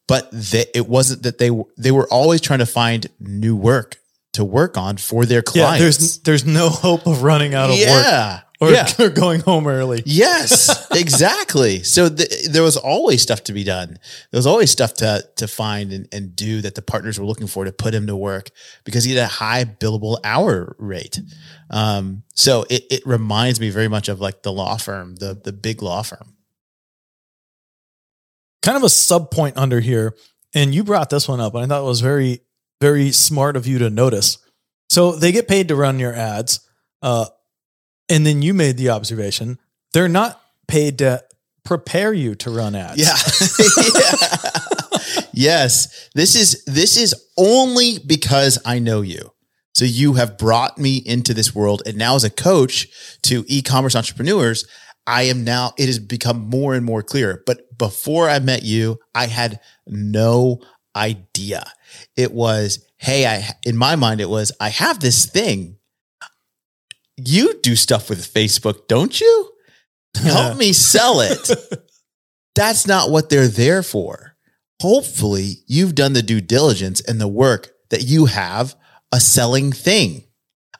but 0.07 0.29
they, 0.31 0.65
it 0.75 0.87
wasn't 0.87 1.23
that 1.23 1.37
they 1.37 1.49
they 1.77 1.91
were 1.91 2.07
always 2.09 2.41
trying 2.41 2.59
to 2.59 2.65
find 2.65 3.07
new 3.19 3.55
work 3.55 3.97
to 4.33 4.43
work 4.43 4.77
on 4.77 4.97
for 4.97 5.25
their 5.25 5.43
yeah 5.53 5.65
clients 5.65 5.79
there's 5.79 6.19
there's 6.19 6.45
no 6.45 6.69
hope 6.69 7.07
of 7.07 7.23
running 7.23 7.53
out 7.53 7.69
of 7.69 7.77
work 7.77 7.87
yeah 7.87 8.41
or, 8.63 8.71
yeah 8.71 8.87
or 8.99 9.09
going 9.09 9.41
home 9.41 9.67
early 9.67 10.01
Yes, 10.05 10.87
exactly. 10.91 11.83
So 11.83 12.09
th- 12.09 12.47
there 12.47 12.63
was 12.63 12.77
always 12.77 13.21
stuff 13.21 13.43
to 13.45 13.53
be 13.53 13.63
done. 13.63 13.99
There 14.31 14.37
was 14.37 14.47
always 14.47 14.71
stuff 14.71 14.93
to 14.95 15.27
to 15.37 15.47
find 15.47 15.91
and, 15.91 16.07
and 16.11 16.35
do 16.35 16.61
that 16.61 16.75
the 16.75 16.81
partners 16.81 17.19
were 17.19 17.25
looking 17.25 17.47
for 17.47 17.65
to 17.65 17.71
put 17.71 17.93
him 17.93 18.07
to 18.07 18.15
work 18.15 18.49
because 18.83 19.03
he 19.03 19.13
had 19.13 19.23
a 19.23 19.27
high 19.27 19.65
billable 19.65 20.17
hour 20.23 20.75
rate. 20.79 21.19
Um, 21.69 22.23
so 22.35 22.65
it, 22.69 22.83
it 22.89 23.05
reminds 23.05 23.59
me 23.59 23.69
very 23.69 23.87
much 23.87 24.09
of 24.09 24.21
like 24.21 24.43
the 24.43 24.51
law 24.51 24.77
firm, 24.77 25.15
the 25.15 25.39
the 25.41 25.53
big 25.53 25.81
law 25.81 26.01
firm. 26.01 26.35
Kind 28.63 28.77
of 28.77 28.83
a 28.83 28.89
sub 28.89 29.29
point 29.29 29.57
under 29.57 29.79
here, 29.79 30.15
and 30.55 30.73
you 30.73 30.83
brought 30.83 31.11
this 31.11 31.27
one 31.27 31.39
up, 31.39 31.53
and 31.53 31.63
I 31.63 31.67
thought 31.67 31.83
it 31.83 31.87
was 31.87 32.01
very, 32.01 32.39
very 32.81 33.11
smart 33.11 33.55
of 33.55 33.67
you 33.67 33.77
to 33.79 33.91
notice. 33.91 34.39
So 34.89 35.11
they 35.11 35.31
get 35.31 35.47
paid 35.47 35.67
to 35.67 35.75
run 35.75 35.99
your 35.99 36.13
ads, 36.13 36.67
uh, 37.03 37.27
and 38.09 38.25
then 38.25 38.41
you 38.41 38.55
made 38.55 38.77
the 38.77 38.89
observation 38.89 39.59
they're 39.93 40.09
not 40.09 40.41
paid 40.67 40.97
to 40.99 41.23
prepare 41.63 42.11
you 42.11 42.35
to 42.35 42.51
run 42.51 42.75
ads. 42.75 42.97
Yeah. 42.97 43.15
Yeah. 43.95 45.23
yes. 45.33 46.09
This 46.13 46.35
is 46.35 46.65
this 46.65 46.97
is 46.97 47.15
only 47.37 47.99
because 47.99 48.59
I 48.65 48.79
know 48.79 49.01
you. 49.01 49.31
So 49.75 49.85
you 49.85 50.13
have 50.13 50.37
brought 50.37 50.77
me 50.77 50.97
into 50.97 51.33
this 51.33 51.55
world 51.55 51.81
and 51.85 51.97
now 51.97 52.15
as 52.15 52.23
a 52.23 52.29
coach 52.29 52.87
to 53.23 53.43
e-commerce 53.47 53.95
entrepreneurs, 53.95 54.67
I 55.05 55.23
am 55.23 55.43
now 55.43 55.73
it 55.77 55.87
has 55.87 55.99
become 55.99 56.49
more 56.49 56.75
and 56.75 56.85
more 56.85 57.03
clear. 57.03 57.43
But 57.45 57.77
before 57.77 58.29
I 58.29 58.39
met 58.39 58.63
you, 58.63 58.99
I 59.13 59.27
had 59.27 59.59
no 59.85 60.61
idea. 60.95 61.65
It 62.15 62.31
was, 62.31 62.85
hey, 62.97 63.25
I 63.25 63.49
in 63.65 63.77
my 63.77 63.95
mind 63.95 64.21
it 64.21 64.29
was 64.29 64.51
I 64.59 64.69
have 64.69 64.99
this 64.99 65.25
thing. 65.25 65.77
You 67.17 67.59
do 67.61 67.75
stuff 67.75 68.09
with 68.09 68.33
Facebook, 68.33 68.87
don't 68.87 69.19
you? 69.19 69.49
Help 70.15 70.57
me 70.57 70.73
sell 70.73 71.21
it 71.21 71.49
that's 72.55 72.87
not 72.87 73.09
what 73.09 73.29
they're 73.29 73.47
there 73.47 73.83
for. 73.83 74.35
Hopefully, 74.81 75.63
you've 75.67 75.95
done 75.95 76.13
the 76.13 76.21
due 76.21 76.41
diligence 76.41 77.01
and 77.01 77.19
the 77.19 77.27
work 77.27 77.71
that 77.89 78.03
you 78.03 78.25
have 78.25 78.75
a 79.11 79.19
selling 79.19 79.71
thing, 79.71 80.22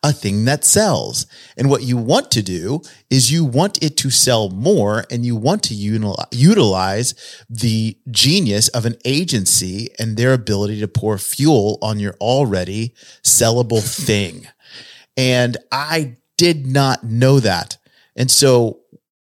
a 0.04 0.12
thing 0.12 0.46
that 0.46 0.66
sells. 0.66 1.26
And 1.58 1.70
what 1.70 1.84
you 1.84 1.96
want 1.96 2.30
to 2.32 2.44
do 2.44 2.82
is 3.10 3.32
you 3.32 3.46
want 3.46 3.82
it 3.82 3.96
to 3.98 4.10
sell 4.10 4.50
more 4.50 5.06
and 5.10 5.26
you 5.26 5.36
want 5.36 5.64
to 5.64 5.74
utilize 5.76 7.16
the 7.50 7.98
genius 8.12 8.68
of 8.68 8.86
an 8.86 8.98
agency 9.06 9.90
and 9.98 10.18
their 10.18 10.34
ability 10.34 10.82
to 10.82 10.88
pour 10.88 11.18
fuel 11.18 11.78
on 11.82 12.00
your 12.00 12.16
already 12.20 12.94
sellable 13.24 13.82
thing. 13.82 14.48
And 15.16 15.58
I 15.72 16.18
did 16.38 16.68
not 16.68 17.04
know 17.04 17.40
that. 17.40 17.78
And 18.16 18.30
so 18.30 18.82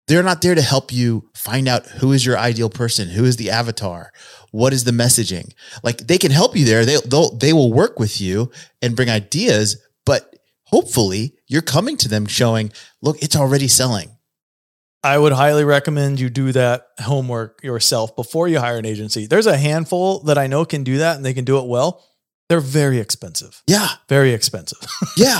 they're 0.07 0.23
not 0.23 0.41
there 0.41 0.55
to 0.55 0.62
help 0.62 0.91
you 0.91 1.29
find 1.34 1.67
out 1.67 1.86
who 1.86 2.12
is 2.12 2.25
your 2.25 2.38
ideal 2.38 2.69
person, 2.69 3.10
who 3.10 3.25
is 3.25 3.38
the 3.38 3.49
avatar, 3.49 4.12
what 4.51 4.73
is 4.73 4.84
the 4.84 4.91
messaging. 4.91 5.53
Like 5.84 5.99
they 5.99 6.17
can 6.17 6.31
help 6.31 6.55
you 6.55 6.65
there. 6.65 6.86
They 6.86 6.97
they'll, 7.05 7.36
they 7.36 7.53
will 7.53 7.71
work 7.71 7.99
with 7.99 8.19
you 8.19 8.51
and 8.81 8.95
bring 8.95 9.10
ideas, 9.10 9.77
hopefully 10.71 11.36
you're 11.47 11.62
coming 11.62 11.97
to 11.97 12.07
them 12.10 12.25
showing, 12.25 12.71
look, 13.01 13.21
it's 13.21 13.36
already 13.36 13.67
selling. 13.67 14.17
I 15.03 15.17
would 15.17 15.31
highly 15.34 15.63
recommend 15.63 16.19
you 16.19 16.29
do 16.29 16.51
that 16.51 16.86
homework 16.99 17.63
yourself 17.63 18.15
before 18.15 18.47
you 18.47 18.60
hire 18.60 18.77
an 18.77 18.86
agency. 18.86 19.25
There's 19.25 19.47
a 19.47 19.57
handful 19.57 20.19
that 20.23 20.38
I 20.38 20.45
know 20.47 20.63
can 20.63 20.84
do 20.84 20.99
that 20.99 21.15
and 21.15 21.25
they 21.25 21.34
can 21.34 21.43
do 21.45 21.57
it 21.57 21.65
well. 21.67 22.03
They're 22.49 22.60
very 22.60 22.99
expensive. 22.99 23.63
Yeah, 23.65 23.88
Very 24.10 24.31
expensive. 24.34 24.77
yeah. 25.17 25.39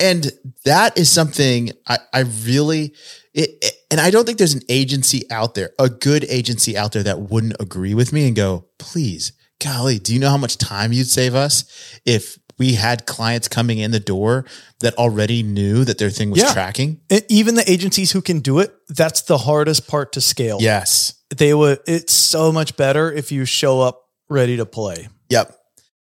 And 0.00 0.32
that 0.64 0.98
is 0.98 1.08
something 1.10 1.70
I, 1.86 1.98
I 2.12 2.20
really, 2.44 2.94
it, 3.34 3.50
it- 3.62 3.74
and 3.90 4.00
I 4.00 4.10
don't 4.10 4.24
think 4.24 4.38
there's 4.38 4.54
an 4.54 4.62
agency 4.70 5.30
out 5.30 5.54
there, 5.54 5.70
a 5.78 5.90
good 5.90 6.24
agency 6.24 6.76
out 6.78 6.92
there 6.92 7.02
that 7.02 7.20
wouldn't 7.30 7.56
agree 7.60 7.92
with 7.94 8.10
me 8.12 8.26
and 8.26 8.34
go, 8.34 8.66
please, 8.78 9.32
golly, 9.62 9.98
do 9.98 10.14
you 10.14 10.18
know 10.18 10.30
how 10.30 10.38
much 10.38 10.56
time 10.56 10.92
you'd 10.94 11.06
save 11.10 11.34
us 11.34 12.00
if 12.06 12.38
we 12.58 12.74
had 12.74 13.06
clients 13.06 13.48
coming 13.48 13.78
in 13.78 13.90
the 13.90 14.00
door 14.00 14.44
that 14.80 14.94
already 14.94 15.42
knew 15.42 15.84
that 15.84 15.98
their 15.98 16.10
thing 16.10 16.30
was 16.30 16.40
Yeah. 16.40 16.52
tracking? 16.52 17.00
And 17.10 17.24
even 17.28 17.54
the 17.54 17.70
agencies 17.70 18.12
who 18.12 18.22
can 18.22 18.40
do 18.40 18.58
it, 18.58 18.74
that's 18.88 19.22
the 19.22 19.38
hardest 19.38 19.86
part 19.86 20.12
to 20.12 20.20
scale. 20.20 20.58
Yes. 20.60 21.14
They 21.34 21.54
would 21.54 21.80
it's 21.86 22.12
so 22.12 22.52
much 22.52 22.76
better 22.76 23.10
if 23.12 23.32
you 23.32 23.44
show 23.44 23.80
up 23.80 24.02
ready 24.28 24.56
to 24.56 24.66
play. 24.66 25.08
Yep. 25.30 25.56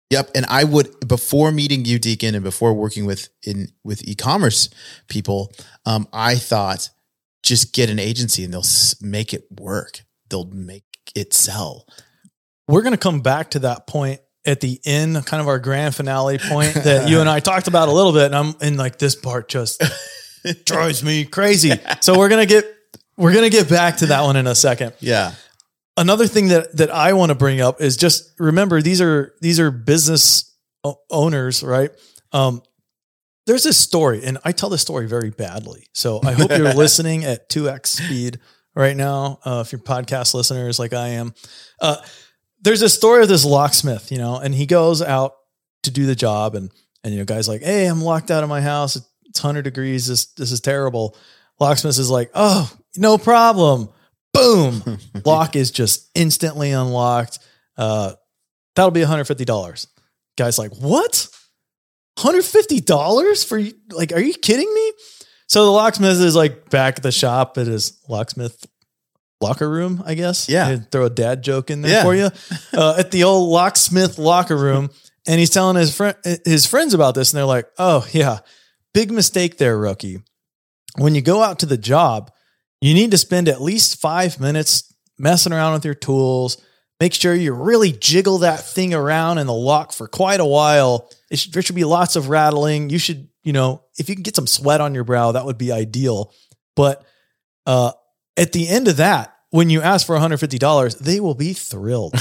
Yep. 0.10 0.32
And 0.34 0.46
I 0.48 0.64
would 0.64 1.08
before 1.08 1.52
meeting 1.52 1.86
you, 1.86 2.00
Deacon, 2.00 2.34
and 2.34 2.44
before 2.44 2.74
working 2.74 3.06
with 3.06 3.30
in 3.46 3.72
with 3.84 4.08
e-commerce 4.08 4.70
people, 5.08 5.52
um, 5.86 6.08
I 6.12 6.36
thought 6.36 6.90
just 7.44 7.74
get 7.74 7.90
an 7.90 8.00
agency 8.00 8.44
and 8.44 8.54
they'll 8.54 8.64
make 9.02 9.34
it 9.34 9.46
work. 9.60 10.02
They'll 10.30 10.50
make 10.52 10.84
it 11.16 11.34
sell. 11.34 11.86
We're 12.68 12.82
going 12.82 12.94
to 12.94 12.98
come 12.98 13.22
back 13.22 13.52
to 13.52 13.60
that 13.60 13.88
point 13.88 14.20
at 14.46 14.62
the 14.62 14.80
end, 14.86 15.26
kind 15.26 15.42
of 15.42 15.48
our 15.48 15.60
grand 15.60 15.96
finale 15.96 16.38
point 16.38 16.74
that 16.74 17.10
you 17.10 17.20
and 17.20 17.30
I 17.30 17.40
talked 17.40 17.68
about 17.68 17.90
a 17.90 17.92
little 17.92 18.14
bit. 18.14 18.26
And 18.26 18.36
I'm 18.36 18.56
in 18.62 18.78
like 18.78 18.98
this 18.98 19.16
part 19.16 19.50
just 19.50 19.82
drives 20.66 21.04
me 21.04 21.26
crazy. 21.26 21.72
So 22.02 22.18
we're 22.18 22.30
to 22.30 22.46
get, 22.46 22.66
we're 23.18 23.34
to 23.44 23.50
get 23.50 23.70
back 23.70 23.98
to 23.98 24.08
that 24.08 24.22
one 24.24 24.36
in 24.36 24.48
a 24.48 24.56
second. 24.56 24.94
Yeah. 25.00 25.34
Another 25.98 26.28
thing 26.28 26.48
that, 26.48 26.76
that 26.78 26.90
I 26.90 27.14
want 27.14 27.30
to 27.30 27.36
bring 27.36 27.60
up 27.60 27.82
is 27.82 27.98
just 27.98 28.34
remember, 28.40 28.82
these 28.82 29.02
are, 29.02 29.34
these 29.42 29.60
are 29.60 29.72
business 29.72 30.56
owners, 31.10 31.62
right? 31.62 31.92
Um, 32.32 32.62
there's 33.46 33.64
this 33.64 33.78
story 33.78 34.24
and 34.24 34.38
I 34.46 34.54
tell 34.54 34.70
this 34.70 34.82
story 34.82 35.08
very 35.08 35.32
badly. 35.32 35.88
So 35.94 36.22
I 36.24 36.32
hope 36.32 36.52
you're 36.52 36.74
listening 36.76 37.26
at 37.26 37.50
2x 37.50 37.88
speed 37.88 38.40
right 38.76 38.96
now. 38.96 39.40
Uh, 39.44 39.64
if 39.66 39.74
you're 39.74 39.82
podcast 39.82 40.34
listeners 40.34 40.80
like 40.80 40.94
I 40.94 41.10
am, 41.10 41.34
uh, 41.82 41.98
there's 42.62 42.82
a 42.82 42.90
story 42.90 43.24
of 43.24 43.30
this 43.30 43.46
locksmith, 43.46 44.12
you 44.12 44.18
know, 44.18 44.38
and 44.38 44.54
he 44.54 44.66
goes 44.66 45.02
out 45.02 45.34
to 45.84 45.92
do 45.92 46.06
the 46.06 46.16
job 46.16 46.56
and, 46.56 46.72
and, 47.04 47.14
you 47.14 47.20
know, 47.20 47.26
guys 47.26 47.48
like, 47.48 47.62
Hey, 47.62 47.86
I'm 47.86 48.02
locked 48.02 48.32
out 48.32 48.44
of 48.44 48.50
my 48.50 48.62
house. 48.62 48.96
It's 49.26 49.40
hundred 49.40 49.64
degrees. 49.64 50.08
This, 50.08 50.26
this 50.34 50.52
is 50.52 50.60
terrible. 50.60 51.16
Locksmith 51.60 51.98
is 51.98 52.10
like, 52.10 52.32
Oh, 52.34 52.72
no 52.98 53.18
problem. 53.18 53.90
Boom. 54.34 55.00
Lock 55.26 55.56
is 55.56 55.72
just 55.72 56.10
instantly 56.16 56.72
unlocked. 56.72 57.40
Uh, 57.78 58.14
that'll 58.76 58.92
be 58.92 59.02
$150. 59.02 59.88
Guy's 60.38 60.60
like, 60.60 60.72
what? 60.76 61.28
$150 62.18 63.46
for? 63.46 63.62
Like, 63.96 64.14
are 64.14 64.20
you 64.20 64.34
kidding 64.34 64.72
me? 64.74 64.94
So 65.48 65.66
the 65.66 65.72
locksmith 65.72 66.20
is 66.20 66.36
like 66.36 66.70
back 66.70 66.98
at 66.98 67.04
the 67.04 67.12
shop 67.12 67.58
at 67.58 67.66
his 67.66 68.00
locksmith 68.08 68.68
locker 69.42 69.70
room, 69.70 70.04
I 70.06 70.16
guess. 70.16 70.50
Yeah. 70.50 70.68
I'd 70.68 70.92
throw 70.92 71.06
a 71.06 71.10
dad 71.10 71.42
joke 71.44 71.70
in 71.70 71.82
there 71.82 71.92
Yeah. 71.92 72.04
for 72.04 72.16
you. 72.16 72.30
Uh, 72.74 72.96
at 72.98 73.12
the 73.12 73.24
old 73.24 73.50
locksmith 73.50 74.18
locker 74.18 74.58
room. 74.58 74.90
And 75.28 75.40
he's 75.40 75.50
telling 75.52 75.76
his 75.76 75.96
friend 75.96 76.16
his 76.46 76.66
friends 76.66 76.94
about 76.96 77.14
this, 77.14 77.32
and 77.32 77.38
they're 77.38 77.46
like, 77.46 77.68
oh 77.78 78.08
yeah, 78.14 78.40
big 78.94 79.12
mistake 79.12 79.58
there, 79.58 79.78
rookie. 79.78 80.20
When 80.98 81.14
you 81.14 81.22
go 81.22 81.44
out 81.44 81.60
to 81.60 81.66
the 81.68 81.78
job, 81.78 82.32
you 82.82 82.94
need 82.96 83.12
to 83.12 83.18
spend 83.18 83.48
at 83.48 83.62
least 83.62 84.00
five 84.02 84.40
minutes 84.40 84.92
messing 85.20 85.54
around 85.54 85.74
with 85.74 85.86
your 85.86 85.94
tools. 85.94 86.58
Make 87.00 87.14
sure 87.14 87.34
you 87.36 87.54
really 87.54 87.92
jiggle 87.92 88.40
that 88.40 88.62
thing 88.62 88.94
around 88.94 89.38
in 89.38 89.46
the 89.46 89.54
lock 89.54 89.92
for 89.94 90.08
quite 90.08 90.40
a 90.40 90.46
while. 90.46 91.10
It 91.30 91.38
should, 91.40 91.54
there 91.54 91.62
should 91.62 91.76
be 91.76 91.84
lots 91.86 92.16
of 92.16 92.30
rattling. 92.30 92.90
You 92.90 92.98
should, 92.98 93.30
you 93.44 93.54
know, 93.54 93.84
if 94.00 94.10
you 94.10 94.16
can 94.16 94.24
get 94.24 94.36
some 94.36 94.48
sweat 94.48 94.82
on 94.82 94.96
your 94.96 95.04
brow, 95.04 95.34
that 95.34 95.46
would 95.46 95.58
be 95.60 95.72
ideal. 95.72 96.34
But 96.76 97.06
uh, 97.68 97.92
at 98.40 98.52
the 98.54 98.68
end 98.68 98.88
of 98.88 98.98
that, 98.98 99.36
when 99.52 99.70
you 99.70 99.82
ask 99.82 100.06
for 100.06 100.16
$150, 100.16 101.00
they 101.00 101.20
will 101.20 101.36
be 101.36 101.54
thrilled. 101.54 102.16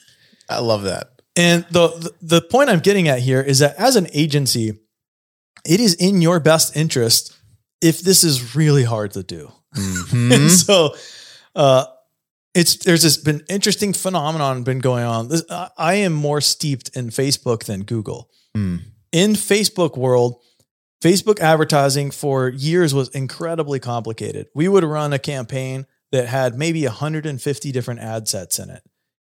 I 0.48 0.60
love 0.60 0.82
that. 0.82 1.22
And 1.34 1.66
the, 1.70 2.12
the 2.22 2.40
point 2.40 2.70
I'm 2.70 2.80
getting 2.80 3.08
at 3.08 3.20
here 3.20 3.40
is 3.40 3.58
that 3.58 3.76
as 3.76 3.96
an 3.96 4.06
agency, 4.12 4.78
it 5.64 5.80
is 5.80 5.94
in 5.94 6.22
your 6.22 6.40
best 6.40 6.76
interest 6.76 7.36
if 7.82 8.00
this 8.00 8.24
is 8.24 8.54
really 8.54 8.84
hard 8.84 9.12
to 9.12 9.22
do. 9.22 9.52
Mhm. 9.74 10.32
And 10.34 10.50
so, 10.66 10.94
uh, 11.54 11.84
it's 12.54 12.76
there's 12.76 13.02
this 13.02 13.18
been 13.18 13.42
interesting 13.50 13.92
phenomenon 13.92 14.62
been 14.62 14.78
going 14.78 15.04
on. 15.04 15.28
This, 15.28 15.44
I, 15.50 15.68
I 15.76 15.94
am 15.96 16.14
more 16.14 16.40
steeped 16.40 16.88
in 16.96 17.10
Facebook 17.10 17.64
than 17.64 17.82
Google. 17.82 18.30
Mm. 18.56 18.80
In 19.12 19.32
Facebook 19.32 19.96
world, 19.98 20.40
Facebook 21.02 21.40
advertising 21.40 22.10
for 22.10 22.48
years 22.48 22.94
was 22.94 23.08
incredibly 23.10 23.78
complicated. 23.78 24.48
We 24.54 24.68
would 24.68 24.84
run 24.84 25.12
a 25.12 25.18
campaign 25.18 25.86
that 26.12 26.26
had 26.26 26.56
maybe 26.56 26.84
150 26.84 27.72
different 27.72 28.00
ad 28.00 28.28
sets 28.28 28.58
in 28.58 28.70
it. 28.70 28.82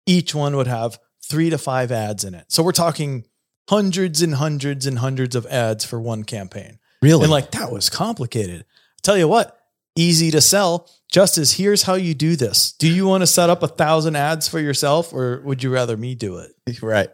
Each 0.07 0.35
one 0.35 0.57
would 0.57 0.68
have 0.68 0.98
three 1.24 1.50
to 1.50 1.59
five 1.59 1.90
ads 1.90 2.24
in 2.24 2.35
it. 2.35 2.46
So 2.48 2.62
we're 2.62 2.72
talking 2.72 3.24
hundreds 3.68 4.22
and 4.22 4.35
hundreds 4.35 4.87
and 4.87 4.98
hundreds 4.98 5.35
of 5.35 5.46
ads 5.46 5.85
for 5.85 6.00
one 6.00 6.22
campaign. 6.24 6.79
Really? 7.02 7.24
And 7.24 7.31
like 7.31 7.50
that 7.52 7.72
was 7.72 7.90
complicated. 7.90 8.64
Tell 9.02 9.18
you 9.18 9.29
what, 9.29 9.59
easy 9.96 10.31
to 10.31 10.40
sell. 10.40 10.88
Justice, 11.11 11.52
here's 11.52 11.83
how 11.83 11.94
you 11.94 12.14
do 12.14 12.37
this. 12.37 12.72
Do 12.72 12.88
you 12.88 13.07
want 13.07 13.22
to 13.22 13.26
set 13.26 13.50
up 13.50 13.62
a 13.62 13.68
thousand 13.68 14.16
ads 14.16 14.48
for 14.48 14.61
yourself 14.61 15.12
or 15.12 15.40
would 15.42 15.62
you 15.62 15.70
rather 15.70 15.96
me 15.96 16.14
do 16.14 16.38
it? 16.38 16.52
right. 16.83 17.09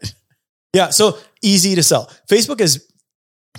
Yeah. 0.74 0.90
So 0.90 1.18
easy 1.42 1.74
to 1.74 1.82
sell. 1.82 2.10
Facebook 2.28 2.60
has 2.60 2.86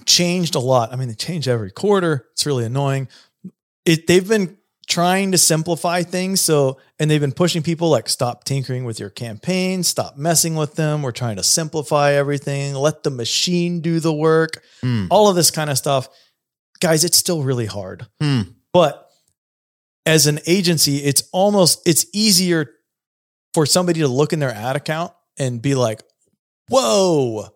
changed 0.05 0.55
a 0.55 0.59
lot. 0.59 0.91
I 0.93 0.95
mean, 0.95 1.07
they 1.07 1.13
change 1.15 1.47
every 1.47 1.71
quarter. 1.71 2.27
It's 2.33 2.45
really 2.45 2.65
annoying. 2.65 3.07
It, 3.85 4.07
they've 4.07 4.27
been 4.27 4.57
trying 4.87 5.31
to 5.31 5.37
simplify 5.37 6.03
things. 6.03 6.41
So, 6.41 6.77
and 6.99 7.09
they've 7.09 7.21
been 7.21 7.31
pushing 7.31 7.63
people 7.63 7.89
like 7.89 8.09
stop 8.09 8.43
tinkering 8.43 8.83
with 8.83 8.99
your 8.99 9.09
campaign, 9.09 9.83
stop 9.83 10.17
messing 10.17 10.55
with 10.55 10.75
them. 10.75 11.01
We're 11.01 11.11
trying 11.11 11.37
to 11.37 11.43
simplify 11.43 12.13
everything, 12.13 12.73
let 12.75 13.03
the 13.03 13.09
machine 13.09 13.79
do 13.81 13.99
the 13.99 14.13
work, 14.13 14.61
Hmm. 14.81 15.05
all 15.09 15.29
of 15.29 15.35
this 15.35 15.51
kind 15.51 15.69
of 15.69 15.77
stuff. 15.77 16.09
Guys, 16.81 17.05
it's 17.05 17.17
still 17.17 17.43
really 17.43 17.65
hard. 17.65 18.07
Hmm. 18.21 18.41
But 18.73 19.09
as 20.05 20.27
an 20.27 20.39
agency, 20.47 20.97
it's 20.97 21.23
almost 21.31 21.81
it's 21.87 22.05
easier 22.13 22.69
for 23.53 23.65
somebody 23.65 24.01
to 24.01 24.07
look 24.09 24.33
in 24.33 24.39
their 24.39 24.53
ad 24.53 24.75
account 24.75 25.13
and 25.39 25.61
be 25.61 25.75
like, 25.75 26.03
"Whoa, 26.67 27.47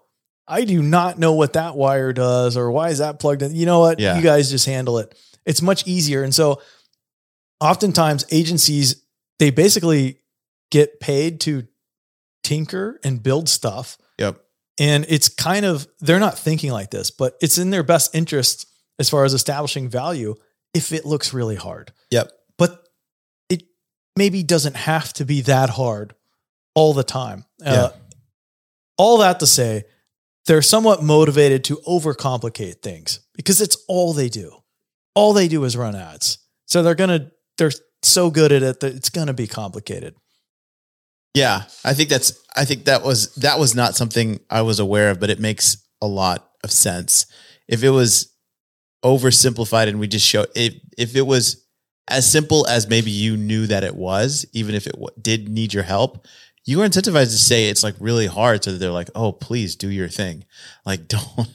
I 0.47 0.63
do 0.63 0.81
not 0.81 1.19
know 1.19 1.33
what 1.33 1.53
that 1.53 1.75
wire 1.75 2.13
does 2.13 2.55
or 2.55 2.71
why 2.71 2.89
is 2.89 2.99
that 2.99 3.19
plugged 3.19 3.41
in." 3.41 3.55
You 3.55 3.65
know 3.65 3.79
what? 3.79 3.99
Yeah. 3.99 4.15
You 4.17 4.23
guys 4.23 4.49
just 4.49 4.65
handle 4.65 4.97
it. 4.99 5.17
It's 5.45 5.61
much 5.61 5.85
easier. 5.87 6.23
And 6.23 6.33
so 6.33 6.61
oftentimes 7.59 8.25
agencies 8.31 9.03
they 9.39 9.49
basically 9.51 10.19
get 10.71 10.99
paid 10.99 11.39
to 11.41 11.67
tinker 12.43 12.99
and 13.03 13.21
build 13.21 13.47
stuff 13.49 13.97
Yep. 14.17 14.39
and 14.79 15.05
it's 15.09 15.29
kind 15.29 15.65
of, 15.65 15.87
they're 15.99 16.19
not 16.19 16.37
thinking 16.37 16.71
like 16.71 16.89
this, 16.91 17.11
but 17.11 17.35
it's 17.41 17.57
in 17.57 17.69
their 17.69 17.83
best 17.83 18.15
interest 18.15 18.65
as 18.99 19.09
far 19.09 19.25
as 19.25 19.33
establishing 19.33 19.89
value 19.89 20.33
if 20.73 20.91
it 20.91 21.05
looks 21.05 21.33
really 21.33 21.55
hard. 21.55 21.91
Yep. 22.11 22.31
But 22.57 22.83
it 23.49 23.63
maybe 24.15 24.43
doesn't 24.43 24.75
have 24.75 25.13
to 25.13 25.25
be 25.25 25.41
that 25.41 25.69
hard 25.69 26.15
all 26.73 26.93
the 26.93 27.03
time. 27.03 27.45
Uh, 27.63 27.89
all 28.97 29.19
that 29.19 29.39
to 29.41 29.45
say, 29.47 29.83
they're 30.47 30.61
somewhat 30.61 31.03
motivated 31.03 31.63
to 31.65 31.75
overcomplicate 31.87 32.81
things 32.81 33.19
because 33.35 33.61
it's 33.61 33.77
all 33.87 34.13
they 34.13 34.29
do. 34.29 34.51
All 35.13 35.33
they 35.33 35.47
do 35.47 35.63
is 35.63 35.77
run 35.77 35.95
ads. 35.95 36.39
So 36.65 36.81
they're 36.81 36.95
going 36.95 37.19
to, 37.19 37.31
they're 37.57 37.71
so 38.01 38.31
good 38.31 38.51
at 38.51 38.63
it 38.63 38.79
that 38.79 38.95
it's 38.95 39.09
going 39.09 39.27
to 39.27 39.33
be 39.33 39.47
complicated. 39.47 40.15
Yeah, 41.33 41.63
I 41.85 41.93
think 41.93 42.09
that's. 42.09 42.33
I 42.55 42.65
think 42.65 42.85
that 42.85 43.03
was 43.03 43.35
that 43.35 43.59
was 43.59 43.75
not 43.75 43.95
something 43.95 44.39
I 44.49 44.63
was 44.63 44.79
aware 44.79 45.11
of, 45.11 45.19
but 45.19 45.29
it 45.29 45.39
makes 45.39 45.77
a 46.01 46.07
lot 46.07 46.49
of 46.63 46.71
sense. 46.71 47.27
If 47.67 47.83
it 47.83 47.91
was 47.91 48.33
oversimplified 49.05 49.87
and 49.87 49.99
we 49.99 50.07
just 50.07 50.25
show 50.25 50.47
if 50.55 50.73
if 50.97 51.15
it 51.15 51.27
was 51.27 51.63
as 52.07 52.31
simple 52.31 52.65
as 52.67 52.89
maybe 52.89 53.11
you 53.11 53.37
knew 53.37 53.67
that 53.67 53.83
it 53.83 53.95
was, 53.95 54.47
even 54.53 54.73
if 54.73 54.87
it 54.87 54.93
w- 54.93 55.09
did 55.21 55.49
need 55.49 55.73
your 55.73 55.83
help, 55.83 56.25
you 56.67 56.79
were 56.79 56.85
incentivized 56.85 57.31
to 57.31 57.37
say 57.37 57.69
it's 57.69 57.81
like 57.81 57.95
really 57.99 58.27
hard, 58.27 58.63
so 58.63 58.73
that 58.73 58.77
they're 58.77 58.91
like, 58.91 59.09
"Oh, 59.15 59.31
please 59.31 59.75
do 59.75 59.89
your 59.89 60.09
thing." 60.09 60.45
Like, 60.85 61.07
don't 61.07 61.47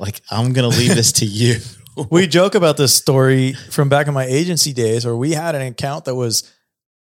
like 0.00 0.22
I'm 0.30 0.52
gonna 0.52 0.68
leave 0.68 0.94
this 0.94 1.12
to 1.12 1.26
you. 1.26 1.60
we 2.10 2.26
joke 2.26 2.54
about 2.54 2.76
this 2.76 2.94
story 2.94 3.52
from 3.52 3.88
back 3.88 4.08
in 4.08 4.14
my 4.14 4.24
agency 4.24 4.72
days 4.72 5.04
where 5.04 5.16
we 5.16 5.32
had 5.32 5.54
an 5.54 5.62
account 5.62 6.06
that 6.06 6.14
was 6.14 6.50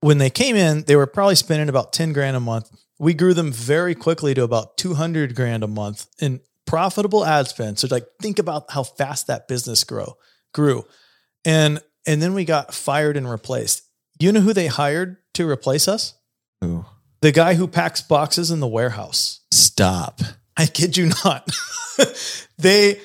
when 0.00 0.18
they 0.18 0.28
came 0.28 0.56
in 0.56 0.82
they 0.82 0.96
were 0.96 1.06
probably 1.06 1.34
spending 1.34 1.70
about 1.70 1.92
10 1.92 2.12
grand 2.12 2.36
a 2.36 2.40
month 2.40 2.70
we 2.98 3.14
grew 3.14 3.32
them 3.32 3.50
very 3.50 3.94
quickly 3.94 4.34
to 4.34 4.42
about 4.42 4.76
200 4.76 5.34
grand 5.34 5.64
a 5.64 5.66
month 5.66 6.06
in 6.20 6.38
profitable 6.66 7.24
ad 7.24 7.48
spend 7.48 7.78
so 7.78 7.88
like 7.90 8.06
think 8.20 8.38
about 8.38 8.70
how 8.70 8.82
fast 8.82 9.26
that 9.26 9.48
business 9.48 9.84
grow 9.84 10.16
grew 10.52 10.84
and 11.44 11.80
and 12.06 12.20
then 12.20 12.34
we 12.34 12.44
got 12.44 12.74
fired 12.74 13.16
and 13.16 13.30
replaced 13.30 13.84
you 14.18 14.32
know 14.32 14.40
who 14.40 14.52
they 14.52 14.66
hired 14.66 15.16
to 15.32 15.48
replace 15.48 15.88
us 15.88 16.14
Ooh. 16.62 16.84
The 17.24 17.32
guy 17.32 17.54
who 17.54 17.66
packs 17.66 18.02
boxes 18.02 18.50
in 18.50 18.60
the 18.60 18.68
warehouse 18.68 19.40
Stop. 19.50 20.20
I 20.58 20.66
kid 20.66 20.96
you 20.96 21.10
not. 21.24 21.48
they 22.58 23.00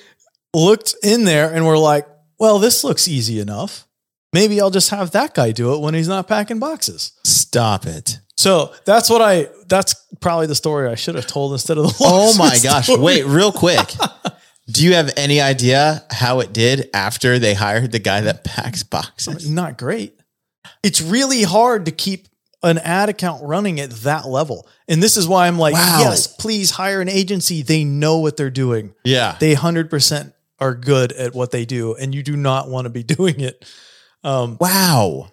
looked 0.53 0.93
in 1.01 1.23
there 1.23 1.53
and 1.53 1.65
were 1.65 1.77
like, 1.77 2.05
well, 2.37 2.59
this 2.59 2.83
looks 2.83 3.07
easy 3.07 3.39
enough. 3.39 3.87
Maybe 4.33 4.59
I'll 4.59 4.71
just 4.71 4.89
have 4.89 5.11
that 5.11 5.33
guy 5.33 5.51
do 5.51 5.73
it 5.73 5.79
when 5.79 5.93
he's 5.93 6.07
not 6.07 6.27
packing 6.27 6.59
boxes. 6.59 7.13
Stop 7.23 7.85
it. 7.85 8.19
So 8.35 8.73
that's 8.85 9.09
what 9.09 9.21
I, 9.21 9.47
that's 9.67 9.95
probably 10.21 10.47
the 10.47 10.55
story 10.55 10.89
I 10.89 10.95
should 10.95 11.15
have 11.15 11.27
told 11.27 11.53
instead 11.53 11.77
of 11.77 11.85
the 11.85 11.95
Oh 12.01 12.35
my 12.37 12.57
gosh. 12.61 12.85
story. 12.85 13.01
Wait, 13.01 13.25
real 13.25 13.51
quick. 13.51 13.89
Do 14.71 14.83
you 14.83 14.93
have 14.95 15.11
any 15.17 15.39
idea 15.39 16.03
how 16.11 16.41
it 16.41 16.51
did 16.51 16.89
after 16.93 17.39
they 17.39 17.53
hired 17.53 17.91
the 17.91 17.99
guy 17.99 18.21
that 18.21 18.43
packs 18.43 18.83
boxes? 18.83 19.49
Not 19.49 19.77
great. 19.77 20.19
It's 20.83 21.01
really 21.01 21.43
hard 21.43 21.85
to 21.85 21.91
keep 21.91 22.27
an 22.61 22.77
ad 22.79 23.09
account 23.09 23.41
running 23.43 23.79
at 23.79 23.89
that 23.91 24.27
level. 24.27 24.67
And 24.87 25.01
this 25.01 25.15
is 25.17 25.27
why 25.27 25.47
I'm 25.47 25.57
like, 25.57 25.73
Wow. 25.73 25.99
yes, 26.01 26.27
please 26.27 26.71
hire 26.71 26.99
an 27.01 27.07
agency. 27.09 27.61
They 27.61 27.83
know 27.83 28.17
what 28.17 28.35
they're 28.37 28.49
doing. 28.49 28.93
Yeah. 29.03 29.37
They 29.39 29.55
100% 29.55 30.33
are 30.59 30.75
good 30.75 31.13
at 31.13 31.33
what 31.33 31.51
they 31.51 31.63
do, 31.63 31.95
and 31.95 32.13
you 32.13 32.21
do 32.21 32.35
not 32.35 32.69
want 32.69 32.85
to 32.85 32.89
be 32.89 33.03
doing 33.17 33.39
it. 33.39 33.65
Um, 34.23 34.57
Wow. 34.59 35.31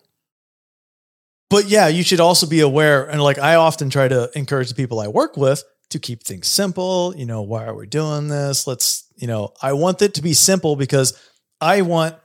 but 1.51 1.67
yeah, 1.67 1.89
you 1.89 2.03
should 2.03 2.21
also 2.21 2.47
be 2.47 2.61
aware. 2.61 3.05
And 3.09 3.23
like 3.23 3.39
I 3.39 3.57
often 3.57 3.91
try 3.91 4.07
to 4.09 4.31
encourage 4.37 4.69
the 4.69 4.75
people 4.75 5.01
I 5.01 5.09
work 5.09 5.37
with 5.37 5.63
to 5.91 5.99
keep 5.99 6.23
things 6.23 6.47
simple. 6.49 7.15
You 7.17 7.27
know, 7.27 7.43
why 7.43 7.65
are 7.65 7.75
we 7.75 7.87
doing 7.87 8.29
this? 8.29 8.67
Let's, 8.67 9.05
you 9.17 9.27
know, 9.27 9.53
I 9.63 9.73
want 9.73 10.03
it 10.03 10.15
to 10.15 10.23
be 10.23 10.33
simple 10.35 10.77
because 10.77 11.19
I 11.61 11.83
want 11.83 12.17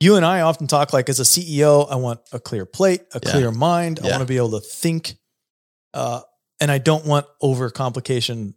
you 0.00 0.16
and 0.16 0.24
I 0.24 0.42
often 0.42 0.66
talk 0.66 0.92
like 0.92 1.08
as 1.08 1.20
a 1.20 1.24
CEO, 1.24 1.90
I 1.90 1.96
want 1.96 2.20
a 2.32 2.38
clear 2.38 2.64
plate, 2.66 3.02
a 3.14 3.20
Yeah. 3.22 3.30
clear 3.32 3.50
mind. 3.50 3.98
I 4.02 4.06
Yeah. 4.06 4.10
want 4.12 4.22
to 4.22 4.26
be 4.26 4.36
able 4.36 4.60
to 4.60 4.60
think. 4.60 5.16
Uh, 5.94 6.20
and 6.60 6.70
I 6.70 6.78
don't 6.78 7.04
want 7.06 7.26
over 7.40 7.70
complication. 7.70 8.54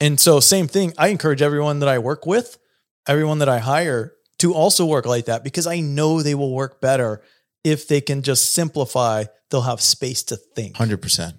And 0.00 0.18
so, 0.20 0.40
same 0.40 0.68
thing, 0.68 0.92
I 0.98 1.08
encourage 1.08 1.42
everyone 1.42 1.80
that 1.80 1.88
I 1.88 1.98
work 1.98 2.26
with, 2.26 2.58
everyone 3.06 3.38
that 3.38 3.48
I 3.48 3.58
hire 3.58 4.12
to 4.38 4.54
also 4.54 4.84
work 4.84 5.06
like 5.06 5.26
that 5.26 5.44
because 5.44 5.66
I 5.66 5.80
know 5.80 6.22
they 6.22 6.34
will 6.34 6.52
work 6.52 6.80
better 6.80 7.22
if 7.62 7.88
they 7.88 8.00
can 8.00 8.22
just 8.22 8.52
simplify, 8.52 9.24
they'll 9.50 9.62
have 9.62 9.80
space 9.80 10.22
to 10.24 10.36
think. 10.36 10.76
100%. 10.76 11.34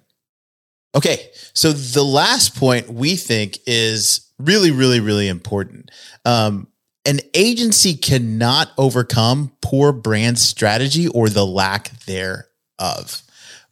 Okay. 0.94 1.30
So 1.52 1.72
the 1.72 2.02
last 2.04 2.56
point 2.56 2.88
we 2.92 3.16
think 3.16 3.58
is 3.66 4.28
really, 4.38 4.70
really, 4.70 4.98
really 5.00 5.28
important. 5.28 5.90
Um, 6.24 6.68
an 7.06 7.20
agency 7.34 7.94
cannot 7.94 8.72
overcome 8.76 9.52
poor 9.62 9.92
brand 9.92 10.38
strategy 10.38 11.08
or 11.08 11.28
the 11.28 11.46
lack 11.46 11.90
thereof. 12.00 13.22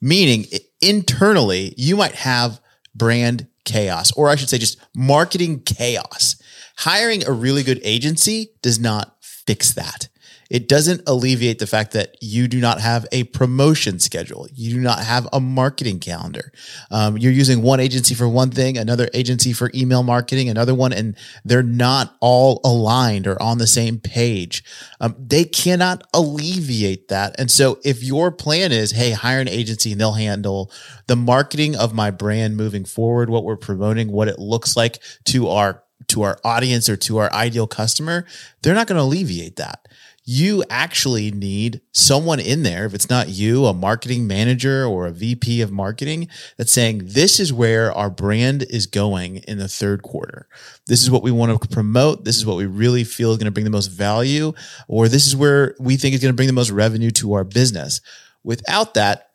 Meaning, 0.00 0.46
internally, 0.80 1.74
you 1.76 1.96
might 1.96 2.14
have 2.14 2.60
brand 2.94 3.48
chaos, 3.64 4.12
or 4.12 4.28
I 4.28 4.36
should 4.36 4.48
say, 4.48 4.58
just 4.58 4.78
marketing 4.94 5.60
chaos. 5.60 6.40
Hiring 6.76 7.26
a 7.26 7.32
really 7.32 7.62
good 7.62 7.80
agency 7.82 8.50
does 8.62 8.78
not 8.78 9.16
fix 9.20 9.72
that. 9.72 10.08
It 10.54 10.68
doesn't 10.68 11.02
alleviate 11.08 11.58
the 11.58 11.66
fact 11.66 11.90
that 11.94 12.16
you 12.20 12.46
do 12.46 12.60
not 12.60 12.80
have 12.80 13.08
a 13.10 13.24
promotion 13.24 13.98
schedule. 13.98 14.46
You 14.54 14.74
do 14.74 14.80
not 14.80 15.00
have 15.00 15.26
a 15.32 15.40
marketing 15.40 15.98
calendar. 15.98 16.52
Um, 16.92 17.18
you're 17.18 17.32
using 17.32 17.60
one 17.60 17.80
agency 17.80 18.14
for 18.14 18.28
one 18.28 18.52
thing, 18.52 18.78
another 18.78 19.08
agency 19.14 19.52
for 19.52 19.72
email 19.74 20.04
marketing, 20.04 20.48
another 20.48 20.72
one, 20.72 20.92
and 20.92 21.16
they're 21.44 21.64
not 21.64 22.14
all 22.20 22.60
aligned 22.62 23.26
or 23.26 23.42
on 23.42 23.58
the 23.58 23.66
same 23.66 23.98
page. 23.98 24.62
Um, 25.00 25.16
they 25.18 25.42
cannot 25.42 26.04
alleviate 26.14 27.08
that. 27.08 27.34
And 27.36 27.50
so, 27.50 27.80
if 27.82 28.04
your 28.04 28.30
plan 28.30 28.70
is, 28.70 28.92
hey, 28.92 29.10
hire 29.10 29.40
an 29.40 29.48
agency 29.48 29.90
and 29.90 30.00
they'll 30.00 30.12
handle 30.12 30.70
the 31.08 31.16
marketing 31.16 31.74
of 31.74 31.92
my 31.92 32.12
brand 32.12 32.56
moving 32.56 32.84
forward, 32.84 33.28
what 33.28 33.42
we're 33.42 33.56
promoting, 33.56 34.12
what 34.12 34.28
it 34.28 34.38
looks 34.38 34.76
like 34.76 35.00
to 35.24 35.48
our 35.48 35.82
to 36.06 36.22
our 36.22 36.38
audience 36.44 36.88
or 36.88 36.96
to 36.96 37.16
our 37.18 37.32
ideal 37.32 37.66
customer, 37.66 38.24
they're 38.62 38.74
not 38.74 38.86
going 38.86 38.98
to 38.98 39.02
alleviate 39.02 39.56
that 39.56 39.88
you 40.26 40.64
actually 40.70 41.30
need 41.30 41.82
someone 41.92 42.40
in 42.40 42.62
there, 42.62 42.86
if 42.86 42.94
it's 42.94 43.10
not 43.10 43.28
you, 43.28 43.66
a 43.66 43.74
marketing 43.74 44.26
manager 44.26 44.86
or 44.86 45.06
a 45.06 45.10
VP 45.10 45.60
of 45.60 45.70
marketing, 45.70 46.28
that's 46.56 46.72
saying, 46.72 47.02
this 47.04 47.38
is 47.38 47.52
where 47.52 47.92
our 47.92 48.08
brand 48.08 48.62
is 48.62 48.86
going 48.86 49.36
in 49.36 49.58
the 49.58 49.68
third 49.68 50.02
quarter. 50.02 50.48
This 50.86 51.02
is 51.02 51.10
what 51.10 51.22
we 51.22 51.30
want 51.30 51.60
to 51.60 51.68
promote. 51.68 52.24
This 52.24 52.38
is 52.38 52.46
what 52.46 52.56
we 52.56 52.64
really 52.64 53.04
feel 53.04 53.32
is 53.32 53.36
going 53.36 53.44
to 53.46 53.50
bring 53.50 53.64
the 53.64 53.70
most 53.70 53.88
value, 53.88 54.54
or 54.88 55.08
this 55.08 55.26
is 55.26 55.36
where 55.36 55.74
we 55.78 55.96
think 55.96 56.14
is 56.14 56.22
going 56.22 56.32
to 56.32 56.36
bring 56.36 56.48
the 56.48 56.54
most 56.54 56.70
revenue 56.70 57.10
to 57.12 57.34
our 57.34 57.44
business. 57.44 58.00
Without 58.42 58.94
that, 58.94 59.30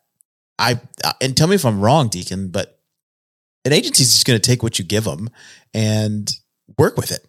I, 0.58 0.80
and 1.20 1.36
tell 1.36 1.46
me 1.46 1.54
if 1.54 1.64
I'm 1.64 1.80
wrong, 1.80 2.08
Deacon, 2.08 2.48
but 2.48 2.80
an 3.64 3.72
agency 3.72 4.02
is 4.02 4.10
just 4.12 4.26
going 4.26 4.40
to 4.40 4.44
take 4.44 4.62
what 4.62 4.78
you 4.78 4.84
give 4.84 5.04
them 5.04 5.30
and 5.72 6.30
work 6.76 6.96
with 6.96 7.12
it. 7.12 7.24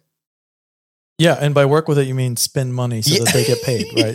Yeah, 1.18 1.34
and 1.40 1.54
by 1.54 1.66
work 1.66 1.88
with 1.88 1.98
it, 1.98 2.06
you 2.06 2.14
mean 2.14 2.36
spend 2.36 2.74
money 2.74 3.02
so 3.02 3.22
that 3.24 3.32
they 3.32 3.44
get 3.44 3.62
paid, 3.62 3.86
right? 3.96 4.14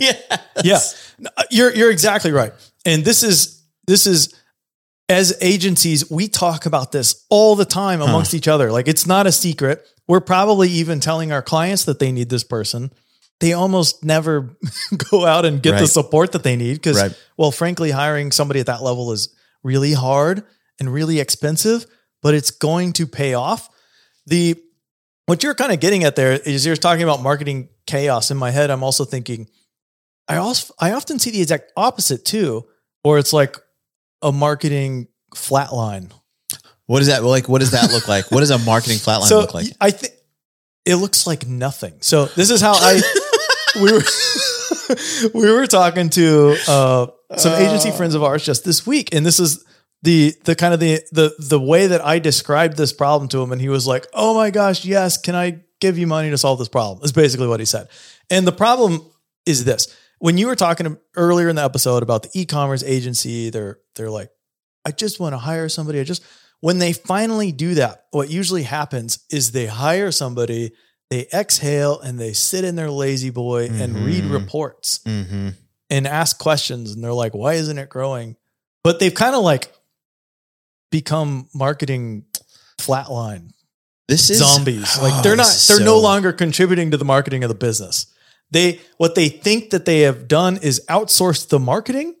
Yes. 0.64 1.14
Yeah. 1.18 1.28
You're 1.50 1.74
you're 1.74 1.90
exactly 1.90 2.32
right. 2.32 2.52
And 2.84 3.04
this 3.04 3.22
is 3.22 3.62
this 3.86 4.06
is 4.06 4.34
as 5.08 5.36
agencies, 5.40 6.10
we 6.10 6.28
talk 6.28 6.66
about 6.66 6.92
this 6.92 7.24
all 7.30 7.56
the 7.56 7.64
time 7.64 8.02
amongst 8.02 8.34
each 8.34 8.46
other. 8.48 8.70
Like 8.70 8.88
it's 8.88 9.06
not 9.06 9.26
a 9.26 9.32
secret. 9.32 9.86
We're 10.06 10.20
probably 10.20 10.68
even 10.70 11.00
telling 11.00 11.32
our 11.32 11.42
clients 11.42 11.84
that 11.84 11.98
they 11.98 12.12
need 12.12 12.28
this 12.28 12.44
person. 12.44 12.90
They 13.40 13.52
almost 13.52 14.04
never 14.04 14.56
go 15.10 15.24
out 15.24 15.44
and 15.46 15.62
get 15.62 15.78
the 15.78 15.86
support 15.86 16.32
that 16.32 16.42
they 16.42 16.56
need 16.56 16.74
because 16.74 16.96
Right. 17.00 17.14
well, 17.36 17.52
frankly, 17.52 17.90
hiring 17.90 18.32
somebody 18.32 18.60
at 18.60 18.66
that 18.66 18.82
level 18.82 19.12
is 19.12 19.34
really 19.62 19.92
hard 19.92 20.42
and 20.80 20.92
really 20.92 21.20
expensive, 21.20 21.86
but 22.20 22.34
it's 22.34 22.50
going 22.50 22.92
to 22.94 23.06
pay 23.06 23.34
off. 23.34 23.68
The 24.26 24.56
what 25.28 25.42
you're 25.42 25.54
kind 25.54 25.70
of 25.70 25.78
getting 25.78 26.04
at 26.04 26.16
there 26.16 26.32
is 26.32 26.64
you're 26.64 26.74
talking 26.74 27.02
about 27.02 27.20
marketing 27.20 27.68
chaos. 27.86 28.30
In 28.30 28.38
my 28.38 28.50
head, 28.50 28.70
I'm 28.70 28.82
also 28.82 29.04
thinking, 29.04 29.46
I 30.26 30.38
also 30.38 30.72
I 30.80 30.92
often 30.92 31.18
see 31.18 31.30
the 31.30 31.42
exact 31.42 31.70
opposite 31.76 32.24
too, 32.24 32.64
or 33.04 33.18
it's 33.18 33.34
like 33.34 33.54
a 34.22 34.32
marketing 34.32 35.08
flatline. 35.36 36.10
What 36.86 37.00
does 37.00 37.08
that 37.08 37.24
like? 37.24 37.46
What 37.46 37.58
does 37.58 37.72
that 37.72 37.92
look 37.92 38.08
like? 38.08 38.30
What 38.30 38.40
does 38.40 38.50
a 38.50 38.58
marketing 38.58 38.96
flatline 38.96 39.26
so 39.26 39.40
look 39.40 39.52
like? 39.52 39.66
I 39.78 39.90
think 39.90 40.14
it 40.86 40.96
looks 40.96 41.26
like 41.26 41.46
nothing. 41.46 41.98
So 42.00 42.24
this 42.24 42.48
is 42.48 42.62
how 42.62 42.72
I 42.74 42.98
we 43.82 43.92
were 43.92 44.02
we 45.34 45.52
were 45.52 45.66
talking 45.66 46.08
to 46.08 46.56
uh, 46.66 47.06
some 47.36 47.52
agency 47.52 47.90
friends 47.90 48.14
of 48.14 48.22
ours 48.22 48.46
just 48.46 48.64
this 48.64 48.86
week, 48.86 49.14
and 49.14 49.26
this 49.26 49.38
is 49.38 49.62
the 50.02 50.34
the 50.44 50.54
kind 50.54 50.74
of 50.74 50.80
the 50.80 51.00
the 51.12 51.34
the 51.38 51.60
way 51.60 51.86
that 51.88 52.04
I 52.04 52.18
described 52.18 52.76
this 52.76 52.92
problem 52.92 53.28
to 53.30 53.42
him, 53.42 53.52
and 53.52 53.60
he 53.60 53.68
was 53.68 53.86
like, 53.86 54.06
"Oh 54.14 54.34
my 54.34 54.50
gosh, 54.50 54.84
yes, 54.84 55.16
can 55.18 55.34
I 55.34 55.60
give 55.80 55.98
you 55.98 56.06
money 56.06 56.30
to 56.30 56.38
solve 56.38 56.58
this 56.58 56.68
problem?" 56.68 57.04
Is 57.04 57.12
basically 57.12 57.48
what 57.48 57.60
he 57.60 57.66
said. 57.66 57.88
And 58.30 58.46
the 58.46 58.52
problem 58.52 59.02
is 59.46 59.64
this: 59.64 59.88
when 60.20 60.38
you 60.38 60.46
were 60.46 60.56
talking 60.56 60.96
earlier 61.16 61.48
in 61.48 61.56
the 61.56 61.64
episode 61.64 62.02
about 62.02 62.22
the 62.22 62.30
e-commerce 62.34 62.82
agency, 62.84 63.50
they're 63.50 63.78
they're 63.96 64.10
like, 64.10 64.30
"I 64.84 64.92
just 64.92 65.18
want 65.18 65.32
to 65.32 65.38
hire 65.38 65.68
somebody." 65.68 65.98
I 66.00 66.04
just 66.04 66.22
when 66.60 66.78
they 66.78 66.92
finally 66.92 67.50
do 67.52 67.74
that, 67.74 68.04
what 68.12 68.30
usually 68.30 68.64
happens 68.64 69.20
is 69.30 69.50
they 69.52 69.66
hire 69.66 70.10
somebody, 70.12 70.72
they 71.10 71.26
exhale, 71.32 71.98
and 72.00 72.18
they 72.20 72.32
sit 72.32 72.64
in 72.64 72.74
their 72.76 72.90
lazy 72.90 73.30
boy 73.30 73.66
and 73.68 74.04
read 74.04 74.24
Mhm. 74.24 74.32
reports 74.32 75.00
Mm-hmm. 75.06 75.48
and 75.90 76.06
ask 76.06 76.38
questions 76.38 76.92
and 76.92 77.02
they're 77.02 77.12
like 77.12 77.32
why 77.34 77.54
isn't 77.54 77.78
it 77.78 77.88
growing 77.88 78.36
but 78.84 78.98
they've 79.00 79.14
kind 79.14 79.34
of 79.34 79.42
like 79.42 79.72
become 80.90 81.48
marketing 81.54 82.24
flatline 82.78 83.50
This 84.08 84.30
is 84.30 84.38
zombies 84.38 85.00
like 85.00 85.12
Oh, 85.14 85.22
they're 85.22 85.36
not 85.36 85.64
they're 85.68 85.84
no 85.84 85.98
longer 85.98 86.32
contributing 86.32 86.90
to 86.92 86.96
the 86.96 87.04
marketing 87.04 87.42
of 87.44 87.48
the 87.48 87.54
business 87.54 88.06
they 88.50 88.80
what 88.96 89.14
they 89.14 89.28
think 89.28 89.70
that 89.70 89.84
they 89.84 90.00
have 90.00 90.28
done 90.28 90.56
is 90.58 90.80
outsourced 90.88 91.48
the 91.48 91.58
marketing 91.58 92.14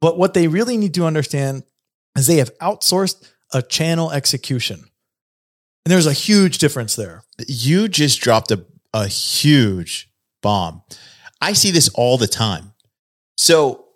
but 0.00 0.18
what 0.18 0.34
they 0.34 0.48
really 0.48 0.76
need 0.76 0.94
to 0.94 1.04
understand 1.04 1.62
is 2.16 2.26
they 2.26 2.36
have 2.36 2.56
outsourced 2.58 3.30
a 3.52 3.62
channel 3.62 4.10
execution 4.12 4.84
and 5.84 5.90
there's 5.92 6.06
a 6.06 6.12
huge 6.12 6.58
difference 6.58 6.94
there 6.96 7.22
You 7.48 7.88
just 7.88 8.20
dropped 8.20 8.50
a 8.50 8.64
a 8.94 9.06
huge 9.06 10.10
bomb. 10.42 10.82
I 11.40 11.54
see 11.54 11.70
this 11.70 11.88
all 11.94 12.18
the 12.18 12.26
time. 12.26 12.74
So, 13.38 13.86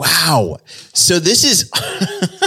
wow. 0.00 0.56
So 0.94 1.18
this 1.18 1.44
is 1.44 1.70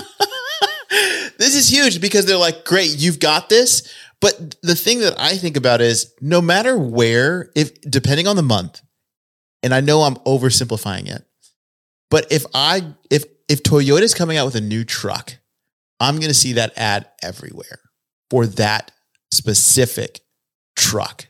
this 1.46 1.56
is 1.56 1.72
huge 1.72 2.02
because 2.02 2.26
they're 2.26 2.38
like, 2.38 2.66
great, 2.66 2.96
you've 2.98 3.20
got 3.20 3.50
this. 3.50 3.94
But 4.20 4.56
the 4.62 4.76
thing 4.76 5.00
that 5.00 5.20
I 5.20 5.38
think 5.38 5.58
about 5.58 5.82
is 5.82 6.14
no 6.20 6.42
matter 6.42 6.78
where, 6.78 7.52
if 7.56 7.80
depending 7.82 8.28
on 8.28 8.36
the 8.36 8.42
month, 8.42 8.82
and 9.62 9.74
I 9.74 9.82
know 9.82 10.02
I'm 10.02 10.16
oversimplifying 10.16 11.08
it, 11.08 11.24
but 12.10 12.32
if 12.32 12.46
I 12.54 12.94
if 13.10 13.26
if 13.48 13.62
Toyota's 13.64 14.14
coming 14.14 14.38
out 14.38 14.46
with 14.46 14.56
a 14.56 14.62
new 14.62 14.84
truck, 14.84 15.38
I'm 16.00 16.20
gonna 16.20 16.34
see 16.34 16.54
that 16.54 16.74
ad 16.78 17.08
everywhere 17.22 17.80
for 18.30 18.48
that 18.48 18.92
specific 19.32 20.22
truck. 20.76 21.28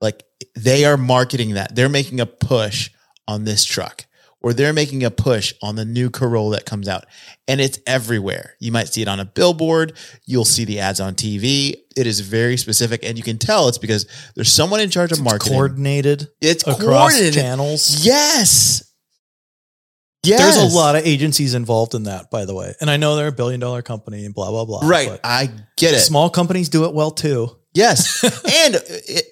Like 0.00 0.24
they 0.54 0.84
are 0.84 0.96
marketing 0.96 1.54
that. 1.54 1.74
They're 1.74 1.88
making 1.88 2.20
a 2.20 2.26
push 2.26 2.90
on 3.26 3.44
this 3.44 3.64
truck. 3.64 4.05
Or 4.46 4.52
they're 4.52 4.72
making 4.72 5.02
a 5.02 5.10
push 5.10 5.52
on 5.60 5.74
the 5.74 5.84
new 5.84 6.08
Corolla 6.08 6.54
that 6.54 6.64
comes 6.64 6.86
out 6.86 7.04
and 7.48 7.60
it's 7.60 7.80
everywhere. 7.84 8.54
You 8.60 8.70
might 8.70 8.86
see 8.86 9.02
it 9.02 9.08
on 9.08 9.18
a 9.18 9.24
billboard. 9.24 9.94
You'll 10.24 10.44
see 10.44 10.64
the 10.64 10.78
ads 10.78 11.00
on 11.00 11.16
TV. 11.16 11.74
It 11.96 12.06
is 12.06 12.20
very 12.20 12.56
specific 12.56 13.04
and 13.04 13.18
you 13.18 13.24
can 13.24 13.38
tell 13.38 13.66
it's 13.66 13.76
because 13.76 14.06
there's 14.36 14.52
someone 14.52 14.78
in 14.78 14.88
charge 14.88 15.10
of 15.10 15.20
marketing. 15.20 15.52
Coordinated 15.52 16.28
It's 16.40 16.62
across 16.62 16.78
coordinated. 17.10 17.34
channels. 17.34 18.06
Yes. 18.06 18.84
Yes. 20.22 20.38
There's 20.38 20.72
a 20.72 20.76
lot 20.76 20.94
of 20.94 21.04
agencies 21.04 21.54
involved 21.54 21.96
in 21.96 22.04
that, 22.04 22.30
by 22.30 22.44
the 22.44 22.54
way. 22.54 22.72
And 22.80 22.88
I 22.88 22.98
know 22.98 23.16
they're 23.16 23.26
a 23.26 23.32
billion 23.32 23.58
dollar 23.58 23.82
company 23.82 24.26
and 24.26 24.32
blah, 24.32 24.50
blah, 24.52 24.64
blah. 24.64 24.82
Right. 24.84 25.18
I 25.24 25.50
get 25.76 25.92
it. 25.92 25.98
Small 25.98 26.30
companies 26.30 26.68
do 26.68 26.84
it 26.84 26.94
well 26.94 27.10
too. 27.10 27.50
Yes. 27.74 28.22
and 28.64 28.76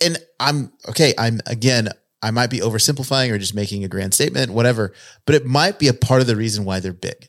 and 0.05 0.19
I'm 0.41 0.73
okay, 0.89 1.15
I'm 1.17 1.41
again, 1.47 1.91
I 2.25 2.31
might 2.31 2.49
be 2.49 2.61
oversimplifying 2.61 3.31
or 3.31 3.37
just 3.37 3.55
making 3.55 3.85
a 3.85 3.89
grand 3.89 4.15
statement, 4.15 4.51
whatever, 4.51 4.95
but 5.27 5.35
it 5.35 5.45
might 5.45 5.79
be 5.79 5.89
a 5.89 5.93
part 5.93 6.23
of 6.23 6.27
the 6.27 6.37
reason 6.37 6.65
why 6.65 6.81
they're 6.81 6.95
big. 6.95 7.29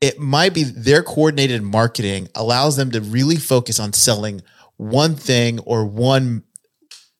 It 0.00 0.18
might 0.18 0.52
be 0.52 0.64
their 0.64 1.04
coordinated 1.04 1.62
marketing 1.62 2.26
allows 2.34 2.76
them 2.76 2.90
to 2.90 3.00
really 3.00 3.36
focus 3.36 3.78
on 3.78 3.92
selling 3.92 4.42
one 4.76 5.14
thing 5.14 5.60
or 5.60 5.86
one 5.86 6.42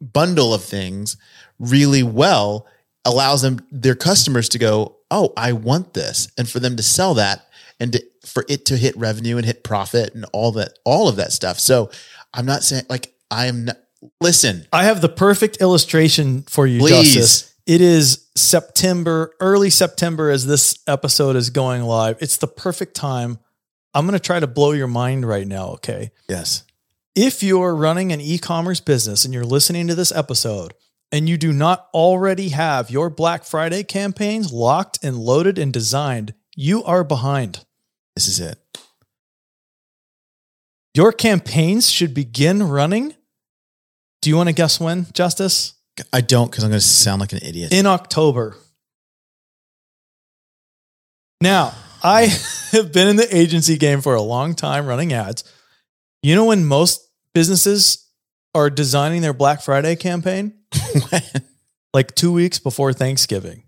bundle 0.00 0.52
of 0.52 0.64
things 0.64 1.16
really 1.60 2.02
well, 2.02 2.66
allows 3.04 3.42
them 3.42 3.64
their 3.70 3.94
customers 3.94 4.48
to 4.48 4.58
go, 4.58 4.96
"Oh, 5.08 5.32
I 5.36 5.52
want 5.52 5.94
this." 5.94 6.26
And 6.36 6.48
for 6.48 6.58
them 6.58 6.74
to 6.76 6.82
sell 6.82 7.14
that 7.14 7.46
and 7.78 7.92
to, 7.92 8.04
for 8.26 8.44
it 8.48 8.64
to 8.66 8.76
hit 8.76 8.96
revenue 8.96 9.36
and 9.36 9.46
hit 9.46 9.62
profit 9.62 10.16
and 10.16 10.26
all 10.32 10.50
that 10.52 10.80
all 10.84 11.06
of 11.08 11.14
that 11.14 11.32
stuff. 11.32 11.60
So, 11.60 11.92
I'm 12.34 12.46
not 12.46 12.64
saying 12.64 12.86
like 12.90 13.14
I 13.30 13.46
am 13.46 13.66
not 13.66 13.78
listen. 14.20 14.66
I 14.72 14.84
have 14.84 15.00
the 15.00 15.08
perfect 15.08 15.60
illustration 15.60 16.42
for 16.42 16.66
you, 16.66 16.80
Please. 16.80 17.14
Justice. 17.14 17.54
It 17.66 17.80
is 17.80 18.28
September, 18.36 19.34
early 19.38 19.70
September, 19.70 20.30
as 20.30 20.46
this 20.46 20.78
episode 20.88 21.36
is 21.36 21.50
going 21.50 21.82
live. 21.82 22.18
It's 22.20 22.36
the 22.36 22.48
perfect 22.48 22.96
time. 22.96 23.38
I'm 23.94 24.06
going 24.06 24.18
to 24.18 24.24
try 24.24 24.40
to 24.40 24.46
blow 24.46 24.72
your 24.72 24.88
mind 24.88 25.26
right 25.26 25.46
now. 25.46 25.70
Okay. 25.74 26.10
Yes. 26.28 26.64
If 27.14 27.42
you're 27.42 27.74
running 27.76 28.10
an 28.12 28.20
e 28.20 28.38
commerce 28.38 28.80
business 28.80 29.24
and 29.24 29.32
you're 29.34 29.44
listening 29.44 29.86
to 29.88 29.94
this 29.94 30.10
episode 30.10 30.74
and 31.12 31.28
you 31.28 31.36
do 31.36 31.52
not 31.52 31.88
already 31.92 32.48
have 32.48 32.90
your 32.90 33.10
Black 33.10 33.44
Friday 33.44 33.84
campaigns 33.84 34.52
locked 34.52 34.98
and 35.02 35.18
loaded 35.18 35.58
and 35.58 35.72
designed, 35.72 36.34
you 36.56 36.82
are 36.84 37.04
behind. 37.04 37.64
This 38.16 38.28
is 38.28 38.40
it. 38.40 38.58
Your 40.94 41.12
campaigns 41.12 41.90
should 41.90 42.12
begin 42.12 42.62
running. 42.62 43.14
Do 44.22 44.30
you 44.30 44.36
want 44.36 44.48
to 44.48 44.54
guess 44.54 44.80
when, 44.80 45.06
Justice? 45.12 45.74
I 46.12 46.20
don't 46.22 46.50
because 46.50 46.64
I'm 46.64 46.70
going 46.70 46.80
to 46.80 46.86
sound 46.86 47.20
like 47.20 47.32
an 47.32 47.40
idiot. 47.42 47.72
in 47.72 47.86
October. 47.86 48.56
Now, 51.40 51.74
I 52.02 52.26
have 52.70 52.92
been 52.92 53.08
in 53.08 53.16
the 53.16 53.36
agency 53.36 53.76
game 53.76 54.00
for 54.00 54.14
a 54.14 54.22
long 54.22 54.54
time 54.54 54.86
running 54.86 55.12
ads. 55.12 55.44
You 56.22 56.34
know 56.36 56.46
when 56.46 56.64
most 56.64 57.06
businesses 57.34 58.08
are 58.54 58.70
designing 58.70 59.22
their 59.22 59.32
Black 59.34 59.60
Friday 59.60 59.96
campaign? 59.96 60.54
Like 61.94 62.14
two 62.14 62.32
weeks 62.32 62.58
before 62.58 62.94
Thanksgiving. 62.94 63.64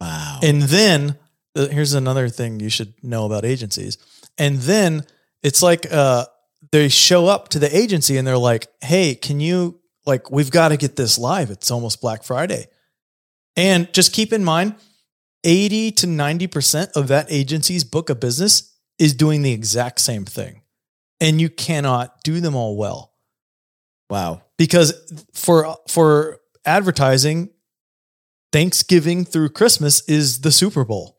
wow. 0.00 0.40
And 0.42 0.62
then 0.62 1.18
uh, 1.54 1.66
here's 1.66 1.92
another 1.92 2.30
thing 2.30 2.60
you 2.60 2.70
should 2.70 2.94
know 3.04 3.26
about 3.26 3.44
agencies. 3.44 3.98
And 4.38 4.56
then 4.56 5.04
it's 5.42 5.62
like 5.62 5.86
uh, 5.92 6.24
they 6.72 6.88
show 6.88 7.26
up 7.26 7.48
to 7.50 7.58
the 7.58 7.76
agency 7.76 8.16
and 8.16 8.26
they're 8.26 8.38
like, 8.38 8.68
"Hey, 8.80 9.14
can 9.14 9.38
you 9.38 9.80
like 10.08 10.30
we've 10.30 10.50
got 10.50 10.68
to 10.68 10.76
get 10.76 10.96
this 10.96 11.18
live. 11.18 11.50
It's 11.50 11.70
almost 11.70 12.00
Black 12.00 12.24
Friday." 12.24 12.66
And 13.54 13.92
just 13.92 14.12
keep 14.12 14.32
in 14.32 14.44
mind 14.44 14.76
80 15.44 15.92
to 15.92 16.06
90% 16.06 16.92
of 16.92 17.08
that 17.08 17.26
agency's 17.28 17.84
book 17.84 18.10
of 18.10 18.20
business 18.20 18.76
is 18.98 19.14
doing 19.14 19.42
the 19.42 19.52
exact 19.52 20.00
same 20.00 20.24
thing. 20.24 20.62
And 21.20 21.40
you 21.40 21.48
cannot 21.48 22.22
do 22.22 22.40
them 22.40 22.54
all 22.54 22.76
well 22.76 23.12
wow. 24.08 24.42
because 24.56 24.94
for 25.34 25.76
for 25.88 26.38
advertising 26.64 27.50
Thanksgiving 28.52 29.24
through 29.24 29.50
Christmas 29.50 30.06
is 30.08 30.40
the 30.40 30.52
Super 30.52 30.84
Bowl. 30.84 31.18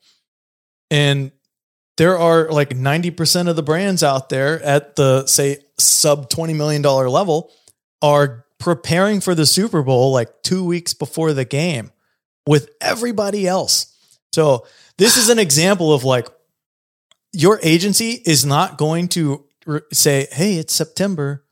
And 0.90 1.30
there 1.96 2.18
are 2.18 2.50
like 2.50 2.70
90% 2.70 3.48
of 3.48 3.56
the 3.56 3.62
brands 3.62 4.02
out 4.02 4.30
there 4.30 4.60
at 4.62 4.96
the 4.96 5.26
say 5.26 5.58
sub 5.78 6.30
20 6.30 6.54
million 6.54 6.82
dollar 6.82 7.08
level 7.08 7.52
are 8.02 8.46
preparing 8.60 9.20
for 9.20 9.34
the 9.34 9.46
Super 9.46 9.82
Bowl 9.82 10.12
like 10.12 10.42
2 10.42 10.64
weeks 10.64 10.94
before 10.94 11.32
the 11.32 11.44
game 11.44 11.90
with 12.46 12.70
everybody 12.80 13.48
else. 13.48 13.96
So 14.32 14.66
this 14.98 15.16
is 15.16 15.28
an 15.28 15.38
example 15.46 15.92
of 15.92 16.04
like 16.04 16.28
your 17.32 17.58
agency 17.62 18.12
is 18.12 18.44
not 18.44 18.78
going 18.78 19.08
to 19.08 19.44
r- 19.66 19.84
say, 19.92 20.28
"Hey, 20.30 20.56
it's 20.56 20.74
September. 20.74 21.44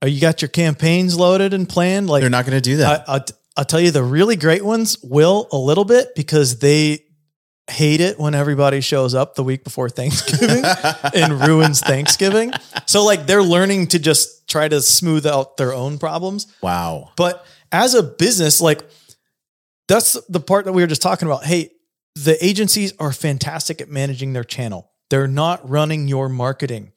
Are 0.00 0.08
you 0.08 0.20
got 0.20 0.42
your 0.42 0.48
campaigns 0.48 1.16
loaded 1.16 1.54
and 1.54 1.68
planned?" 1.68 2.08
Like 2.08 2.22
They're 2.22 2.30
not 2.30 2.46
going 2.46 2.56
to 2.56 2.62
do 2.62 2.78
that. 2.78 3.08
I, 3.08 3.14
I'll, 3.14 3.24
I'll 3.56 3.64
tell 3.64 3.80
you, 3.80 3.90
the 3.90 4.02
really 4.02 4.36
great 4.36 4.64
ones 4.64 4.98
will 5.02 5.48
a 5.52 5.58
little 5.58 5.84
bit 5.84 6.14
because 6.14 6.58
they 6.58 7.04
hate 7.70 8.00
it 8.00 8.18
when 8.18 8.34
everybody 8.34 8.80
shows 8.80 9.14
up 9.14 9.34
the 9.34 9.44
week 9.44 9.64
before 9.64 9.88
Thanksgiving 9.88 10.64
and 11.14 11.40
ruins 11.46 11.80
Thanksgiving. 11.80 12.52
So, 12.86 13.04
like, 13.04 13.26
they're 13.26 13.42
learning 13.42 13.88
to 13.88 13.98
just 13.98 14.48
try 14.48 14.68
to 14.68 14.80
smooth 14.80 15.26
out 15.26 15.56
their 15.56 15.72
own 15.72 15.98
problems. 15.98 16.52
wow. 16.62 17.10
But 17.16 17.44
as 17.70 17.94
a 17.94 18.02
business, 18.02 18.60
like, 18.60 18.82
that's 19.88 20.18
the 20.28 20.40
part 20.40 20.64
that 20.64 20.72
we 20.72 20.82
were 20.82 20.88
just 20.88 21.02
talking 21.02 21.26
about. 21.26 21.44
Hey, 21.44 21.70
the 22.14 22.42
agencies 22.44 22.92
are 22.98 23.12
fantastic 23.12 23.80
at 23.80 23.88
managing 23.88 24.32
their 24.32 24.44
channel. 24.44 24.90
They're 25.10 25.28
not 25.28 25.68
running 25.68 26.08
your 26.08 26.28
marketing. 26.28 26.92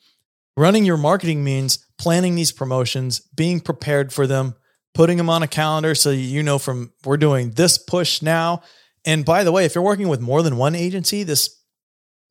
Running 0.57 0.85
your 0.85 0.97
marketing 0.97 1.43
means 1.43 1.85
planning 1.97 2.35
these 2.35 2.51
promotions, 2.51 3.19
being 3.19 3.59
prepared 3.59 4.13
for 4.13 4.25
them, 4.27 4.55
putting 4.93 5.17
them 5.17 5.29
on 5.29 5.43
a 5.43 5.47
calendar 5.47 5.95
so 5.95 6.11
you 6.11 6.41
know 6.41 6.57
from 6.57 6.93
we're 7.03 7.17
doing 7.17 7.51
this 7.51 7.77
push 7.77 8.21
now. 8.21 8.61
And 9.05 9.23
by 9.23 9.43
the 9.43 9.51
way, 9.51 9.65
if 9.65 9.75
you're 9.75 9.83
working 9.83 10.07
with 10.07 10.19
more 10.19 10.41
than 10.41 10.57
one 10.57 10.75
agency, 10.75 11.23
this 11.23 11.61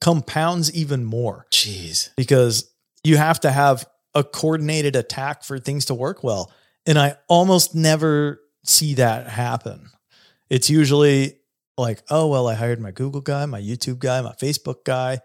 compounds 0.01 0.75
even 0.75 1.05
more 1.05 1.47
Jeez. 1.51 2.11
because 2.17 2.71
you 3.05 3.17
have 3.17 3.41
to 3.41 3.51
have 3.51 3.87
a 4.15 4.25
coordinated 4.25 4.97
attack 4.97 5.45
for 5.45 5.59
things 5.59 5.87
to 5.87 5.95
work 5.95 6.23
well. 6.23 6.53
And 6.87 6.99
I 6.99 7.17
almost 7.29 7.75
never 7.75 8.41
see 8.65 8.95
that 8.95 9.29
happen. 9.29 9.91
It's 10.51 10.69
usually 10.69 11.39
like, 11.77 12.03
oh, 12.11 12.29
well, 12.29 12.49
I 12.49 12.55
hired 12.55 12.81
my 12.81 12.91
Google 12.91 13.21
guy, 13.21 13.47
my 13.47 13.61
YouTube 13.61 13.99
guy, 13.99 14.21
my 14.21 14.33
Facebook 14.33 14.85
guy, 14.85 15.21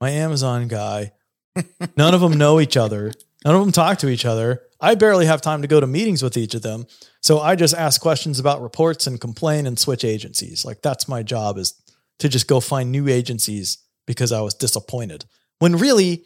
my 0.00 0.10
Amazon 0.10 0.68
guy. 0.68 1.12
None 1.96 2.14
of 2.14 2.20
them 2.20 2.34
know 2.34 2.60
each 2.60 2.76
other. 2.76 3.12
None 3.44 3.54
of 3.54 3.60
them 3.60 3.72
talk 3.72 3.98
to 3.98 4.08
each 4.08 4.24
other. 4.24 4.62
I 4.80 4.94
barely 4.94 5.26
have 5.26 5.42
time 5.42 5.62
to 5.62 5.68
go 5.68 5.80
to 5.80 5.86
meetings 5.86 6.22
with 6.22 6.36
each 6.36 6.54
of 6.54 6.62
them. 6.62 6.86
So 7.22 7.38
I 7.38 7.54
just 7.54 7.74
ask 7.74 8.00
questions 8.00 8.40
about 8.40 8.60
reports 8.62 9.06
and 9.06 9.20
complain 9.20 9.64
and 9.66 9.78
switch 9.78 10.04
agencies. 10.04 10.64
Like 10.64 10.82
that's 10.82 11.06
my 11.06 11.22
job 11.22 11.56
is 11.56 11.74
to 12.18 12.28
just 12.28 12.48
go 12.48 12.58
find 12.58 12.90
new 12.90 13.08
agencies 13.08 13.78
because 14.06 14.32
I 14.32 14.40
was 14.40 14.54
disappointed. 14.54 15.24
When 15.60 15.76
really 15.76 16.24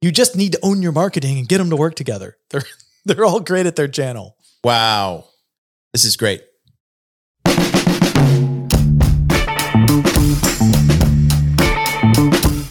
you 0.00 0.12
just 0.12 0.36
need 0.36 0.52
to 0.52 0.60
own 0.62 0.82
your 0.82 0.92
marketing 0.92 1.38
and 1.38 1.48
get 1.48 1.58
them 1.58 1.70
to 1.70 1.76
work 1.76 1.96
together. 1.96 2.36
They're 2.50 2.62
they're 3.06 3.24
all 3.24 3.40
great 3.40 3.64
at 3.64 3.76
their 3.76 3.88
channel. 3.88 4.36
Wow. 4.62 5.24
This 5.94 6.04
is 6.04 6.18
great. 6.18 6.42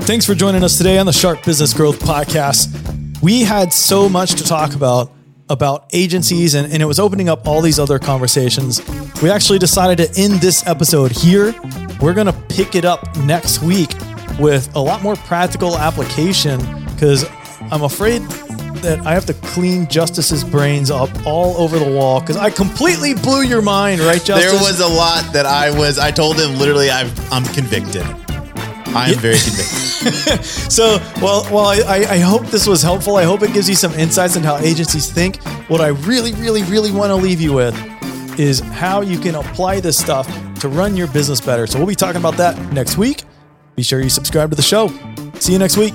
Thanks 0.05 0.25
for 0.25 0.35
joining 0.35 0.63
us 0.63 0.77
today 0.77 0.99
on 0.99 1.07
the 1.07 1.11
Sharp 1.11 1.43
Business 1.43 1.73
Growth 1.73 1.99
Podcast. 1.99 3.21
We 3.23 3.41
had 3.41 3.73
so 3.73 4.07
much 4.07 4.35
to 4.35 4.43
talk 4.43 4.75
about 4.75 5.11
about 5.49 5.85
agencies 5.93 6.53
and, 6.53 6.71
and 6.71 6.81
it 6.81 6.85
was 6.85 6.99
opening 6.99 7.29
up 7.29 7.47
all 7.47 7.61
these 7.61 7.79
other 7.79 7.99
conversations. 7.99 8.81
We 9.21 9.29
actually 9.29 9.59
decided 9.59 9.97
to 10.05 10.21
end 10.21 10.33
this 10.41 10.65
episode 10.67 11.11
here. 11.11 11.53
We're 12.01 12.13
gonna 12.13 12.39
pick 12.49 12.75
it 12.75 12.85
up 12.85 13.15
next 13.17 13.61
week 13.61 13.89
with 14.39 14.73
a 14.75 14.79
lot 14.79 15.01
more 15.01 15.15
practical 15.15 15.77
application 15.77 16.59
because 16.93 17.25
I'm 17.71 17.83
afraid 17.83 18.21
that 18.81 19.05
I 19.05 19.13
have 19.13 19.25
to 19.25 19.33
clean 19.33 19.87
Justice's 19.87 20.43
brains 20.43 20.89
up 20.89 21.09
all 21.25 21.57
over 21.57 21.77
the 21.77 21.91
wall 21.91 22.21
because 22.21 22.37
I 22.37 22.49
completely 22.49 23.13
blew 23.13 23.41
your 23.41 23.61
mind, 23.61 24.01
right, 24.01 24.23
Justice? 24.23 24.51
There 24.51 24.61
was 24.61 24.79
a 24.79 24.87
lot 24.87 25.33
that 25.33 25.45
I 25.45 25.77
was. 25.77 25.99
I 25.99 26.11
told 26.11 26.39
him 26.39 26.57
literally, 26.57 26.89
I'm, 26.89 27.11
I'm 27.31 27.43
convicted. 27.53 28.05
I 28.95 29.11
am 29.11 29.19
very 29.19 29.37
convinced. 29.43 30.71
So, 30.71 30.97
well, 31.21 31.43
well, 31.51 31.65
I, 31.65 31.79
I 31.87 31.97
I 32.13 32.17
hope 32.19 32.47
this 32.47 32.67
was 32.67 32.81
helpful. 32.81 33.17
I 33.17 33.23
hope 33.23 33.41
it 33.43 33.53
gives 33.53 33.69
you 33.69 33.75
some 33.75 33.93
insights 33.93 34.37
on 34.37 34.43
how 34.43 34.57
agencies 34.57 35.11
think. 35.11 35.41
What 35.69 35.81
I 35.81 35.87
really, 35.87 36.33
really, 36.33 36.63
really 36.63 36.91
want 36.91 37.09
to 37.09 37.15
leave 37.15 37.41
you 37.41 37.53
with 37.53 37.75
is 38.39 38.59
how 38.59 39.01
you 39.01 39.19
can 39.19 39.35
apply 39.35 39.79
this 39.79 39.97
stuff 39.97 40.27
to 40.61 40.69
run 40.69 40.95
your 40.95 41.07
business 41.07 41.41
better. 41.41 41.67
So, 41.67 41.77
we'll 41.77 41.87
be 41.87 41.95
talking 41.95 42.19
about 42.19 42.37
that 42.37 42.57
next 42.73 42.97
week. 42.97 43.23
Be 43.75 43.83
sure 43.83 44.01
you 44.01 44.09
subscribe 44.09 44.49
to 44.49 44.55
the 44.55 44.61
show. 44.61 44.87
See 45.39 45.53
you 45.53 45.59
next 45.59 45.77
week. 45.77 45.93